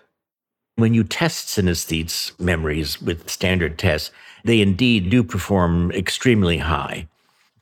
When 0.77 0.95
you 0.95 1.03
test 1.03 1.49
synesthetes 1.49 2.39
memories 2.39 3.03
with 3.03 3.29
standard 3.29 3.79
tests, 3.79 4.13
they 4.45 4.61
indeed 4.61 5.11
do 5.11 5.23
perform 5.23 5.91
extremely 5.93 6.59
high. 6.59 7.09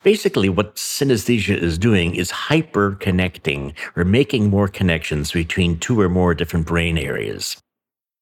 Basically, 0.02 0.48
what 0.48 0.76
synesthesia 0.76 1.56
is 1.56 1.76
doing 1.76 2.14
is 2.14 2.30
hyper 2.30 2.92
connecting 2.94 3.74
or 3.96 4.04
making 4.04 4.48
more 4.48 4.66
connections 4.66 5.32
between 5.32 5.78
two 5.78 6.00
or 6.00 6.08
more 6.08 6.34
different 6.34 6.66
brain 6.66 6.96
areas. 6.96 7.58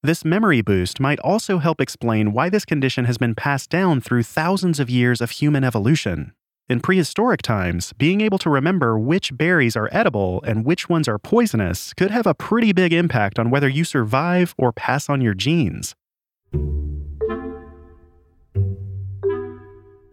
This 0.03 0.25
memory 0.25 0.61
boost 0.61 0.99
might 0.99 1.21
also 1.21 1.59
help 1.59 1.81
explain 1.81 2.33
why 2.33 2.49
this 2.49 2.65
condition 2.65 3.05
has 3.05 3.19
been 3.19 3.35
passed 3.35 3.71
down 3.71 4.01
through 4.01 4.25
thousands 4.25 4.81
of 4.81 4.91
years 4.91 5.21
of 5.21 5.31
human 5.31 5.65
evolution. 5.65 6.33
In 6.69 6.81
prehistoric 6.81 7.43
times, 7.43 7.93
being 7.95 8.21
able 8.21 8.39
to 8.39 8.51
remember 8.51 8.99
which 8.99 9.37
berries 9.37 9.77
are 9.77 9.89
edible 9.91 10.43
and 10.47 10.65
which 10.65 10.89
ones 10.89 11.09
are 11.09 11.19
poisonous 11.19 11.95
could 11.95 12.11
have 12.11 12.27
a 12.27 12.35
pretty 12.35 12.73
big 12.73 12.93
impact 12.93 13.39
on 13.39 13.51
whether 13.51 13.69
you 13.69 13.85
survive 13.85 14.55
or 14.59 14.73
pass 14.73 15.09
on 15.09 15.21
your 15.21 15.35
genes. 15.35 15.95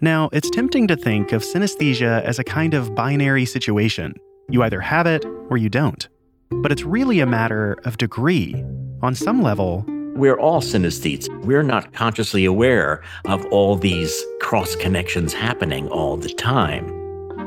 Now, 0.01 0.29
it's 0.33 0.49
tempting 0.49 0.87
to 0.87 0.95
think 0.95 1.31
of 1.31 1.41
synesthesia 1.41 2.21
as 2.23 2.37
a 2.37 2.43
kind 2.43 2.73
of 2.73 2.93
binary 2.95 3.45
situation. 3.45 4.13
You 4.49 4.63
either 4.63 4.81
have 4.81 5.07
it 5.07 5.25
or 5.49 5.57
you 5.57 5.69
don't. 5.69 6.07
But 6.49 6.71
it's 6.71 6.83
really 6.83 7.19
a 7.19 7.25
matter 7.25 7.77
of 7.85 7.97
degree. 7.97 8.63
On 9.01 9.15
some 9.15 9.41
level, 9.41 9.85
we're 10.15 10.39
all 10.39 10.61
synesthetes. 10.61 11.27
We're 11.45 11.63
not 11.63 11.93
consciously 11.93 12.45
aware 12.45 13.03
of 13.25 13.45
all 13.47 13.75
these 13.75 14.23
cross 14.41 14.75
connections 14.75 15.33
happening 15.33 15.87
all 15.89 16.17
the 16.17 16.29
time. 16.29 16.91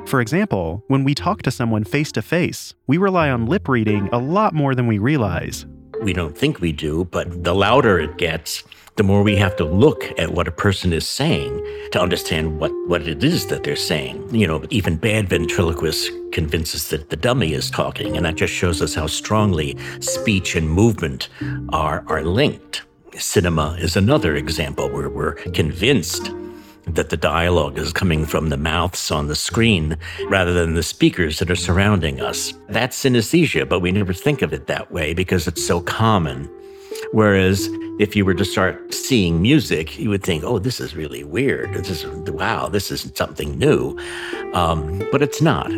For 0.06 0.20
example, 0.20 0.82
when 0.88 1.04
we 1.04 1.14
talk 1.14 1.42
to 1.42 1.50
someone 1.50 1.84
face 1.84 2.12
to 2.12 2.22
face, 2.22 2.74
we 2.86 2.96
rely 2.96 3.30
on 3.30 3.46
lip 3.46 3.68
reading 3.68 4.08
a 4.10 4.18
lot 4.18 4.54
more 4.54 4.74
than 4.74 4.86
we 4.86 4.98
realize. 4.98 5.66
We 6.02 6.12
don't 6.12 6.36
think 6.36 6.60
we 6.60 6.72
do, 6.72 7.04
but 7.06 7.44
the 7.44 7.54
louder 7.54 7.98
it 7.98 8.16
gets, 8.18 8.64
the 8.98 9.04
more 9.04 9.22
we 9.22 9.36
have 9.36 9.54
to 9.54 9.64
look 9.64 10.12
at 10.18 10.32
what 10.32 10.48
a 10.48 10.52
person 10.52 10.92
is 10.92 11.08
saying 11.08 11.64
to 11.92 12.00
understand 12.00 12.58
what, 12.58 12.72
what 12.88 13.06
it 13.06 13.22
is 13.22 13.46
that 13.46 13.62
they're 13.62 13.76
saying. 13.76 14.34
You 14.34 14.46
know, 14.48 14.64
even 14.70 14.96
bad 14.96 15.28
ventriloquists 15.28 16.10
convince 16.32 16.74
us 16.74 16.90
that 16.90 17.08
the 17.08 17.16
dummy 17.16 17.52
is 17.52 17.70
talking, 17.70 18.16
and 18.16 18.26
that 18.26 18.34
just 18.34 18.52
shows 18.52 18.82
us 18.82 18.94
how 18.94 19.06
strongly 19.06 19.78
speech 20.00 20.56
and 20.56 20.68
movement 20.68 21.28
are, 21.68 22.04
are 22.08 22.24
linked. 22.24 22.82
Cinema 23.16 23.76
is 23.78 23.96
another 23.96 24.34
example 24.34 24.88
where 24.90 25.08
we're 25.08 25.34
convinced 25.34 26.32
that 26.86 27.10
the 27.10 27.16
dialogue 27.16 27.78
is 27.78 27.92
coming 27.92 28.26
from 28.26 28.48
the 28.48 28.56
mouths 28.56 29.12
on 29.12 29.28
the 29.28 29.36
screen 29.36 29.96
rather 30.28 30.52
than 30.52 30.74
the 30.74 30.82
speakers 30.82 31.38
that 31.38 31.50
are 31.52 31.56
surrounding 31.56 32.20
us. 32.20 32.52
That's 32.68 33.04
synesthesia, 33.04 33.68
but 33.68 33.80
we 33.80 33.92
never 33.92 34.12
think 34.12 34.42
of 34.42 34.52
it 34.52 34.66
that 34.66 34.90
way 34.90 35.14
because 35.14 35.46
it's 35.46 35.64
so 35.64 35.80
common. 35.80 36.50
Whereas 37.12 37.68
if 37.98 38.14
you 38.14 38.24
were 38.24 38.34
to 38.34 38.44
start 38.44 38.94
seeing 38.94 39.40
music, 39.40 39.98
you 39.98 40.10
would 40.10 40.22
think, 40.22 40.44
oh, 40.44 40.58
this 40.58 40.78
is 40.78 40.94
really 40.94 41.24
weird. 41.24 41.72
This 41.74 42.04
is, 42.04 42.30
wow, 42.30 42.68
this 42.68 42.90
is 42.90 43.10
something 43.14 43.58
new. 43.58 43.98
Um, 44.52 45.06
but 45.10 45.22
it's 45.22 45.40
not. 45.40 45.72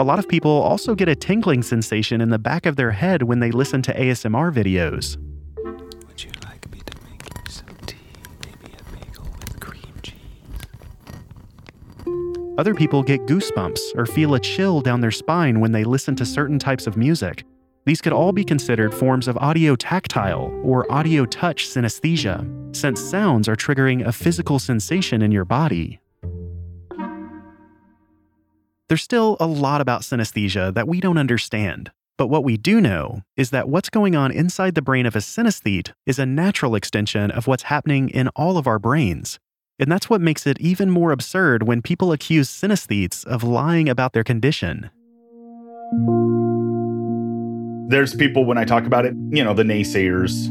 A 0.00 0.04
lot 0.04 0.18
of 0.18 0.26
people 0.28 0.50
also 0.50 0.94
get 0.94 1.08
a 1.08 1.14
tingling 1.14 1.62
sensation 1.62 2.20
in 2.20 2.30
the 2.30 2.38
back 2.38 2.66
of 2.66 2.76
their 2.76 2.92
head 2.92 3.24
when 3.24 3.40
they 3.40 3.50
listen 3.50 3.82
to 3.82 3.94
ASMR 3.94 4.52
videos. 4.52 5.16
Would 6.06 6.24
you 6.24 6.30
like 6.44 6.70
me 6.72 6.80
to 6.80 6.96
make 7.10 7.22
you 7.24 7.52
some 7.52 7.76
tea? 7.86 7.96
Maybe 8.44 8.74
a 8.74 8.82
bagel 8.96 9.28
with 9.38 9.60
cream 9.60 9.94
cheese? 10.02 10.16
Other 12.58 12.74
people 12.74 13.02
get 13.02 13.20
goosebumps 13.26 13.96
or 13.96 14.06
feel 14.06 14.34
a 14.34 14.40
chill 14.40 14.80
down 14.80 15.00
their 15.00 15.10
spine 15.10 15.60
when 15.60 15.72
they 15.72 15.84
listen 15.84 16.16
to 16.16 16.24
certain 16.24 16.58
types 16.58 16.86
of 16.86 16.96
music. 16.96 17.44
These 17.84 18.00
could 18.00 18.12
all 18.12 18.32
be 18.32 18.44
considered 18.44 18.94
forms 18.94 19.26
of 19.26 19.36
audio 19.38 19.74
tactile 19.74 20.52
or 20.62 20.90
audio 20.90 21.26
touch 21.26 21.66
synesthesia, 21.66 22.46
since 22.76 23.00
sounds 23.00 23.48
are 23.48 23.56
triggering 23.56 24.06
a 24.06 24.12
physical 24.12 24.60
sensation 24.60 25.20
in 25.20 25.32
your 25.32 25.44
body. 25.44 26.00
There's 28.88 29.02
still 29.02 29.36
a 29.40 29.46
lot 29.46 29.80
about 29.80 30.02
synesthesia 30.02 30.72
that 30.74 30.86
we 30.86 31.00
don't 31.00 31.18
understand, 31.18 31.90
but 32.16 32.28
what 32.28 32.44
we 32.44 32.56
do 32.56 32.80
know 32.80 33.22
is 33.36 33.50
that 33.50 33.68
what's 33.68 33.90
going 33.90 34.14
on 34.14 34.30
inside 34.30 34.76
the 34.76 34.82
brain 34.82 35.06
of 35.06 35.16
a 35.16 35.20
synesthete 35.20 35.92
is 36.06 36.18
a 36.20 36.26
natural 36.26 36.76
extension 36.76 37.32
of 37.32 37.48
what's 37.48 37.64
happening 37.64 38.10
in 38.10 38.28
all 38.36 38.58
of 38.58 38.66
our 38.68 38.78
brains. 38.78 39.40
And 39.80 39.90
that's 39.90 40.08
what 40.08 40.20
makes 40.20 40.46
it 40.46 40.60
even 40.60 40.90
more 40.90 41.10
absurd 41.10 41.64
when 41.64 41.82
people 41.82 42.12
accuse 42.12 42.48
synesthetes 42.48 43.24
of 43.24 43.42
lying 43.42 43.88
about 43.88 44.12
their 44.12 44.22
condition 44.22 44.90
there's 47.88 48.14
people 48.14 48.44
when 48.44 48.58
I 48.58 48.64
talk 48.64 48.84
about 48.84 49.04
it, 49.04 49.14
you 49.30 49.42
know, 49.44 49.54
the 49.54 49.62
naysayers 49.62 50.48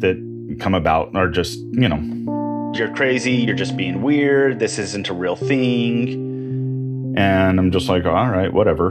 that 0.00 0.16
come 0.60 0.74
about 0.74 1.14
are 1.14 1.28
just, 1.28 1.58
you 1.72 1.88
know, 1.88 2.72
you're 2.74 2.92
crazy, 2.94 3.32
you're 3.32 3.56
just 3.56 3.76
being 3.76 4.02
weird, 4.02 4.58
this 4.58 4.78
isn't 4.78 5.08
a 5.08 5.14
real 5.14 5.36
thing. 5.36 7.14
And 7.16 7.58
I'm 7.58 7.70
just 7.70 7.88
like, 7.88 8.04
all 8.04 8.28
right, 8.28 8.52
whatever. 8.52 8.90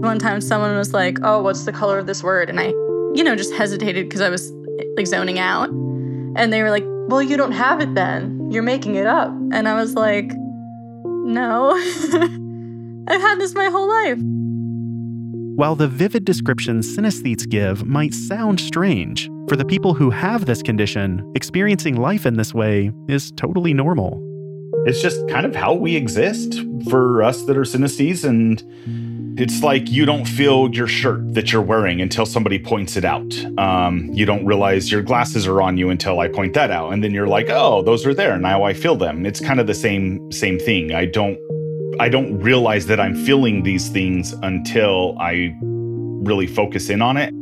One 0.00 0.18
time 0.18 0.40
someone 0.40 0.76
was 0.76 0.92
like, 0.92 1.18
oh, 1.22 1.42
what's 1.42 1.64
the 1.64 1.72
color 1.72 1.98
of 1.98 2.06
this 2.06 2.22
word? 2.22 2.48
And 2.48 2.58
I, 2.58 2.68
you 3.14 3.22
know, 3.22 3.36
just 3.36 3.52
hesitated 3.54 4.08
because 4.08 4.20
I 4.20 4.28
was 4.28 4.50
like 4.96 5.06
zoning 5.06 5.38
out. 5.38 5.68
And 5.68 6.52
they 6.52 6.62
were 6.62 6.70
like, 6.70 6.84
well, 7.08 7.22
you 7.22 7.36
don't 7.36 7.52
have 7.52 7.80
it 7.80 7.94
then. 7.94 8.50
You're 8.50 8.62
making 8.62 8.94
it 8.94 9.06
up. 9.06 9.30
And 9.52 9.68
I 9.68 9.74
was 9.74 9.94
like, 9.94 10.32
no, 11.04 11.72
I've 13.08 13.20
had 13.20 13.38
this 13.38 13.54
my 13.54 13.66
whole 13.66 13.88
life. 13.88 14.18
While 15.60 15.76
the 15.76 15.88
vivid 15.88 16.24
descriptions 16.24 16.96
synesthetes 16.96 17.46
give 17.46 17.84
might 17.84 18.14
sound 18.14 18.58
strange, 18.58 19.28
For 19.46 19.56
the 19.56 19.64
people 19.66 19.92
who 19.92 20.08
have 20.08 20.46
this 20.46 20.62
condition, 20.62 21.30
experiencing 21.34 21.96
life 21.96 22.24
in 22.24 22.38
this 22.38 22.54
way 22.54 22.90
is 23.08 23.30
totally 23.32 23.74
normal. 23.74 24.22
It's 24.86 25.02
just 25.02 25.28
kind 25.28 25.44
of 25.44 25.54
how 25.54 25.74
we 25.74 25.96
exist 25.96 26.58
for 26.88 27.22
us 27.22 27.42
that 27.42 27.58
are 27.58 27.64
synesthetes 27.64 28.24
and 28.24 29.38
it's 29.38 29.62
like 29.62 29.90
you 29.90 30.06
don't 30.06 30.24
feel 30.24 30.70
your 30.74 30.86
shirt 30.86 31.34
that 31.34 31.52
you're 31.52 31.60
wearing 31.60 32.00
until 32.00 32.24
somebody 32.24 32.58
points 32.58 32.96
it 32.96 33.04
out. 33.04 33.30
Um, 33.58 34.08
you 34.14 34.24
don't 34.24 34.46
realize 34.46 34.90
your 34.90 35.02
glasses 35.02 35.46
are 35.46 35.60
on 35.60 35.76
you 35.76 35.90
until 35.90 36.20
I 36.20 36.28
point 36.28 36.54
that 36.54 36.70
out, 36.70 36.94
and 36.94 37.04
then 37.04 37.12
you're 37.12 37.28
like, 37.28 37.50
"Oh, 37.50 37.82
those 37.82 38.06
are 38.06 38.14
there 38.14 38.38
now. 38.38 38.62
I 38.62 38.72
feel 38.72 38.96
them." 38.96 39.26
It's 39.26 39.40
kind 39.40 39.60
of 39.60 39.66
the 39.66 39.74
same 39.74 40.32
same 40.32 40.58
thing. 40.58 40.94
I 40.94 41.04
don't 41.04 41.38
I 41.98 42.08
don't 42.08 42.38
realize 42.38 42.86
that 42.86 43.00
I'm 43.00 43.14
feeling 43.14 43.62
these 43.62 43.88
things 43.88 44.32
until 44.42 45.18
I 45.18 45.56
really 45.62 46.46
focus 46.46 46.88
in 46.88 47.02
on 47.02 47.16
it. 47.16 47.34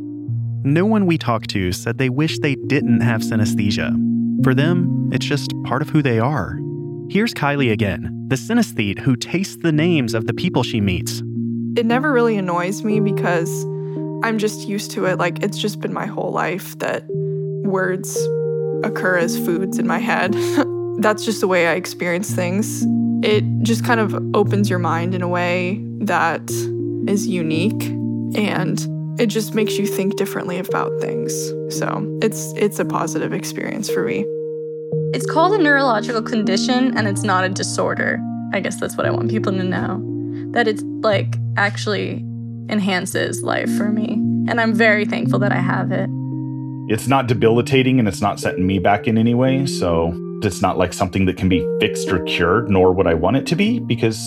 No 0.64 0.86
one 0.86 1.06
we 1.06 1.18
talked 1.18 1.50
to 1.50 1.72
said 1.72 1.98
they 1.98 2.08
wish 2.08 2.38
they 2.40 2.54
didn't 2.54 3.00
have 3.00 3.20
synesthesia. 3.20 3.92
For 4.42 4.54
them, 4.54 5.10
it's 5.12 5.26
just 5.26 5.52
part 5.64 5.82
of 5.82 5.90
who 5.90 6.02
they 6.02 6.18
are. 6.18 6.58
Here's 7.10 7.34
Kylie 7.34 7.72
again, 7.72 8.26
the 8.28 8.36
synesthete 8.36 9.00
who 9.00 9.16
tastes 9.16 9.56
the 9.62 9.72
names 9.72 10.14
of 10.14 10.26
the 10.26 10.34
people 10.34 10.62
she 10.62 10.80
meets 10.80 11.22
it 11.78 11.86
never 11.86 12.12
really 12.12 12.36
annoys 12.36 12.82
me 12.82 12.98
because 12.98 13.64
I'm 14.24 14.38
just 14.38 14.66
used 14.66 14.90
to 14.92 15.04
it. 15.04 15.16
Like, 15.16 15.44
it's 15.44 15.58
just 15.58 15.80
been 15.80 15.92
my 15.92 16.06
whole 16.06 16.32
life 16.32 16.76
that 16.80 17.04
words 17.64 18.16
occur 18.82 19.16
as 19.16 19.38
foods 19.38 19.78
in 19.78 19.86
my 19.86 19.98
head. 19.98 20.32
That's 20.98 21.24
just 21.24 21.40
the 21.40 21.46
way 21.46 21.68
I 21.68 21.74
experience 21.74 22.32
things. 22.32 22.84
It 23.22 23.44
just 23.62 23.84
kind 23.84 24.00
of 24.00 24.14
opens 24.34 24.70
your 24.70 24.78
mind 24.78 25.14
in 25.14 25.22
a 25.22 25.28
way 25.28 25.80
that 26.00 26.42
is 27.06 27.26
unique 27.26 27.82
and 28.36 28.86
it 29.20 29.26
just 29.26 29.54
makes 29.54 29.76
you 29.78 29.86
think 29.86 30.16
differently 30.16 30.58
about 30.58 30.92
things. 31.00 31.32
So, 31.76 32.18
it's 32.22 32.52
it's 32.56 32.78
a 32.78 32.84
positive 32.84 33.32
experience 33.32 33.90
for 33.90 34.04
me. 34.04 34.24
It's 35.12 35.26
called 35.26 35.58
a 35.58 35.62
neurological 35.62 36.22
condition 36.22 36.96
and 36.96 37.08
it's 37.08 37.22
not 37.22 37.44
a 37.44 37.48
disorder. 37.48 38.20
I 38.52 38.60
guess 38.60 38.78
that's 38.78 38.96
what 38.96 39.06
I 39.06 39.10
want 39.10 39.30
people 39.30 39.52
to 39.52 39.64
know 39.64 40.02
that 40.52 40.68
it's 40.68 40.82
like 41.00 41.36
actually 41.56 42.24
enhances 42.68 43.42
life 43.42 43.74
for 43.76 43.90
me. 43.90 44.12
And 44.48 44.60
I'm 44.60 44.74
very 44.74 45.04
thankful 45.04 45.38
that 45.40 45.52
I 45.52 45.60
have 45.60 45.92
it. 45.92 46.08
It's 46.88 47.06
not 47.06 47.26
debilitating 47.26 47.98
and 47.98 48.08
it's 48.08 48.22
not 48.22 48.40
setting 48.40 48.66
me 48.66 48.78
back 48.78 49.06
in 49.06 49.18
any 49.18 49.34
way. 49.34 49.66
So 49.66 50.12
it's 50.42 50.62
not 50.62 50.78
like 50.78 50.92
something 50.92 51.26
that 51.26 51.36
can 51.36 51.48
be 51.48 51.66
fixed 51.80 52.10
or 52.10 52.22
cured, 52.24 52.70
nor 52.70 52.92
would 52.92 53.06
I 53.06 53.14
want 53.14 53.36
it 53.36 53.46
to 53.46 53.56
be 53.56 53.80
because, 53.80 54.18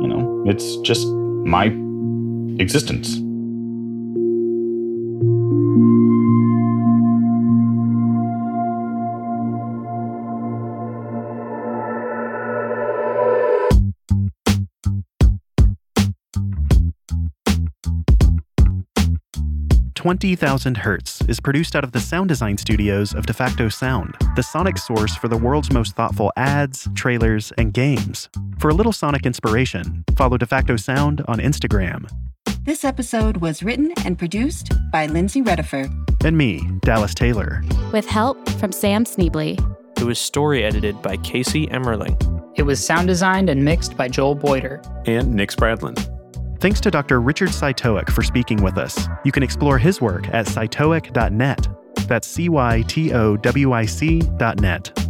you 0.00 0.06
know, 0.06 0.44
it's 0.46 0.76
just 0.78 1.06
my 1.06 1.66
existence. 2.58 3.20
20,000 20.06 20.76
Hertz 20.76 21.20
is 21.22 21.40
produced 21.40 21.74
out 21.74 21.82
of 21.82 21.90
the 21.90 21.98
sound 21.98 22.28
design 22.28 22.56
studios 22.56 23.12
of 23.12 23.26
DeFacto 23.26 23.72
Sound, 23.72 24.14
the 24.36 24.42
sonic 24.44 24.78
source 24.78 25.16
for 25.16 25.26
the 25.26 25.36
world's 25.36 25.72
most 25.72 25.96
thoughtful 25.96 26.32
ads, 26.36 26.88
trailers, 26.94 27.50
and 27.58 27.72
games. 27.72 28.28
For 28.60 28.68
a 28.68 28.72
little 28.72 28.92
sonic 28.92 29.26
inspiration, 29.26 30.04
follow 30.14 30.38
DeFacto 30.38 30.78
Sound 30.78 31.24
on 31.26 31.40
Instagram. 31.40 32.08
This 32.62 32.84
episode 32.84 33.38
was 33.38 33.64
written 33.64 33.92
and 34.04 34.16
produced 34.16 34.70
by 34.92 35.06
Lindsay 35.06 35.42
Redifer. 35.42 35.92
And 36.24 36.38
me, 36.38 36.60
Dallas 36.82 37.12
Taylor. 37.12 37.64
With 37.92 38.06
help 38.06 38.48
from 38.60 38.70
Sam 38.70 39.04
Sneebly. 39.06 39.58
It 39.98 40.04
was 40.04 40.20
story 40.20 40.62
edited 40.62 41.02
by 41.02 41.16
Casey 41.16 41.66
Emmerling. 41.66 42.14
It 42.54 42.62
was 42.62 42.78
sound 42.78 43.08
designed 43.08 43.50
and 43.50 43.64
mixed 43.64 43.96
by 43.96 44.06
Joel 44.06 44.36
Boyder. 44.36 44.80
And 45.04 45.34
Nick 45.34 45.50
Spradlin. 45.50 46.15
Thanks 46.58 46.80
to 46.80 46.90
Dr. 46.90 47.20
Richard 47.20 47.50
Cytowic 47.50 48.10
for 48.10 48.22
speaking 48.22 48.62
with 48.62 48.78
us. 48.78 49.08
You 49.24 49.32
can 49.32 49.42
explore 49.42 49.78
his 49.78 50.00
work 50.00 50.26
at 50.28 50.46
cytowic.net. 50.46 51.68
That's 52.08 52.26
C 52.26 52.48
Y 52.48 52.82
T 52.88 53.12
O 53.12 53.36
W 53.36 53.72
I 53.72 53.84
C.net. 53.84 55.06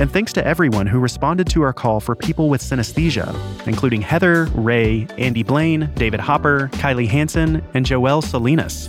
And 0.00 0.10
thanks 0.10 0.32
to 0.32 0.44
everyone 0.44 0.86
who 0.86 0.98
responded 0.98 1.48
to 1.50 1.62
our 1.62 1.72
call 1.72 2.00
for 2.00 2.16
people 2.16 2.48
with 2.48 2.62
synesthesia, 2.62 3.32
including 3.66 4.00
Heather, 4.00 4.46
Ray, 4.54 5.06
Andy 5.18 5.42
Blaine, 5.42 5.90
David 5.94 6.18
Hopper, 6.18 6.68
Kylie 6.72 7.06
Hansen, 7.06 7.62
and 7.74 7.86
Joel 7.86 8.22
Salinas. 8.22 8.88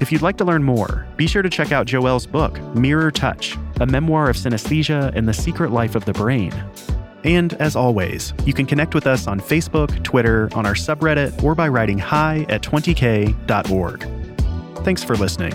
If 0.00 0.10
you'd 0.12 0.22
like 0.22 0.36
to 0.38 0.44
learn 0.44 0.62
more, 0.62 1.06
be 1.16 1.26
sure 1.26 1.40
to 1.40 1.48
check 1.48 1.72
out 1.72 1.86
Joel's 1.86 2.26
book, 2.26 2.60
Mirror 2.74 3.12
Touch, 3.12 3.56
a 3.80 3.86
memoir 3.86 4.28
of 4.28 4.36
synesthesia 4.36 5.14
and 5.14 5.26
the 5.26 5.32
secret 5.32 5.70
life 5.70 5.94
of 5.94 6.04
the 6.04 6.12
brain. 6.12 6.52
And 7.24 7.54
as 7.54 7.74
always, 7.74 8.34
you 8.44 8.52
can 8.52 8.66
connect 8.66 8.94
with 8.94 9.06
us 9.06 9.26
on 9.26 9.40
Facebook, 9.40 10.02
Twitter, 10.04 10.50
on 10.54 10.66
our 10.66 10.74
subreddit, 10.74 11.42
or 11.42 11.54
by 11.54 11.68
writing 11.68 11.98
hi 11.98 12.46
at 12.48 12.62
20k.org. 12.62 14.06
Thanks 14.84 15.02
for 15.02 15.16
listening. 15.16 15.54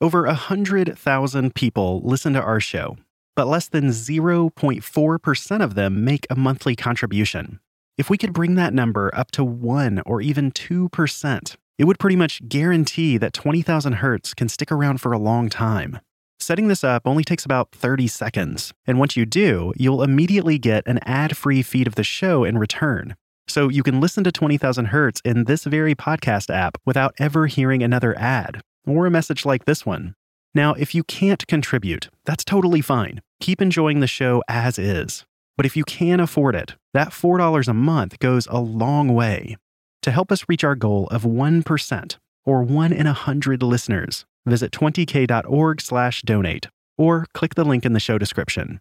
Over 0.00 0.26
100,000 0.26 1.54
people 1.54 2.02
listen 2.04 2.34
to 2.34 2.42
our 2.42 2.60
show, 2.60 2.98
but 3.34 3.46
less 3.46 3.68
than 3.68 3.88
0.4% 3.88 5.64
of 5.64 5.74
them 5.74 6.04
make 6.04 6.26
a 6.28 6.36
monthly 6.36 6.76
contribution. 6.76 7.60
If 7.96 8.10
we 8.10 8.18
could 8.18 8.34
bring 8.34 8.56
that 8.56 8.74
number 8.74 9.10
up 9.14 9.30
to 9.32 9.42
1 9.42 10.02
or 10.04 10.20
even 10.20 10.52
2%, 10.52 11.56
it 11.78 11.84
would 11.84 11.98
pretty 11.98 12.16
much 12.16 12.46
guarantee 12.48 13.18
that 13.18 13.32
20,000 13.32 13.94
Hertz 13.94 14.34
can 14.34 14.48
stick 14.48 14.72
around 14.72 15.00
for 15.00 15.12
a 15.12 15.18
long 15.18 15.48
time. 15.48 16.00
Setting 16.38 16.68
this 16.68 16.84
up 16.84 17.06
only 17.06 17.24
takes 17.24 17.44
about 17.44 17.72
30 17.72 18.06
seconds, 18.08 18.72
and 18.86 18.98
once 18.98 19.16
you 19.16 19.24
do, 19.24 19.72
you'll 19.76 20.02
immediately 20.02 20.58
get 20.58 20.86
an 20.86 20.98
ad 21.04 21.36
free 21.36 21.62
feed 21.62 21.86
of 21.86 21.94
the 21.94 22.04
show 22.04 22.44
in 22.44 22.58
return. 22.58 23.16
So 23.48 23.68
you 23.68 23.82
can 23.82 24.00
listen 24.00 24.24
to 24.24 24.32
20,000 24.32 24.86
Hertz 24.86 25.20
in 25.24 25.44
this 25.44 25.64
very 25.64 25.94
podcast 25.94 26.54
app 26.54 26.78
without 26.84 27.14
ever 27.18 27.46
hearing 27.46 27.82
another 27.82 28.18
ad 28.18 28.60
or 28.86 29.06
a 29.06 29.10
message 29.10 29.46
like 29.46 29.64
this 29.64 29.86
one. 29.86 30.14
Now, 30.54 30.74
if 30.74 30.94
you 30.94 31.04
can't 31.04 31.46
contribute, 31.46 32.08
that's 32.24 32.44
totally 32.44 32.80
fine. 32.80 33.20
Keep 33.40 33.60
enjoying 33.60 34.00
the 34.00 34.06
show 34.06 34.42
as 34.48 34.78
is. 34.78 35.24
But 35.56 35.66
if 35.66 35.76
you 35.76 35.84
can 35.84 36.20
afford 36.20 36.54
it, 36.54 36.74
that 36.92 37.08
$4 37.08 37.68
a 37.68 37.74
month 37.74 38.18
goes 38.18 38.46
a 38.48 38.58
long 38.58 39.14
way. 39.14 39.56
To 40.06 40.12
help 40.12 40.30
us 40.30 40.44
reach 40.48 40.62
our 40.62 40.76
goal 40.76 41.08
of 41.08 41.24
1% 41.24 42.16
or 42.44 42.62
1 42.62 42.92
in 42.92 43.06
a 43.08 43.10
100 43.10 43.60
listeners, 43.60 44.24
visit 44.46 44.70
20k.org 44.70 45.80
slash 45.80 46.22
donate, 46.22 46.68
or 46.96 47.26
click 47.34 47.56
the 47.56 47.64
link 47.64 47.84
in 47.84 47.92
the 47.92 47.98
show 47.98 48.16
description. 48.16 48.78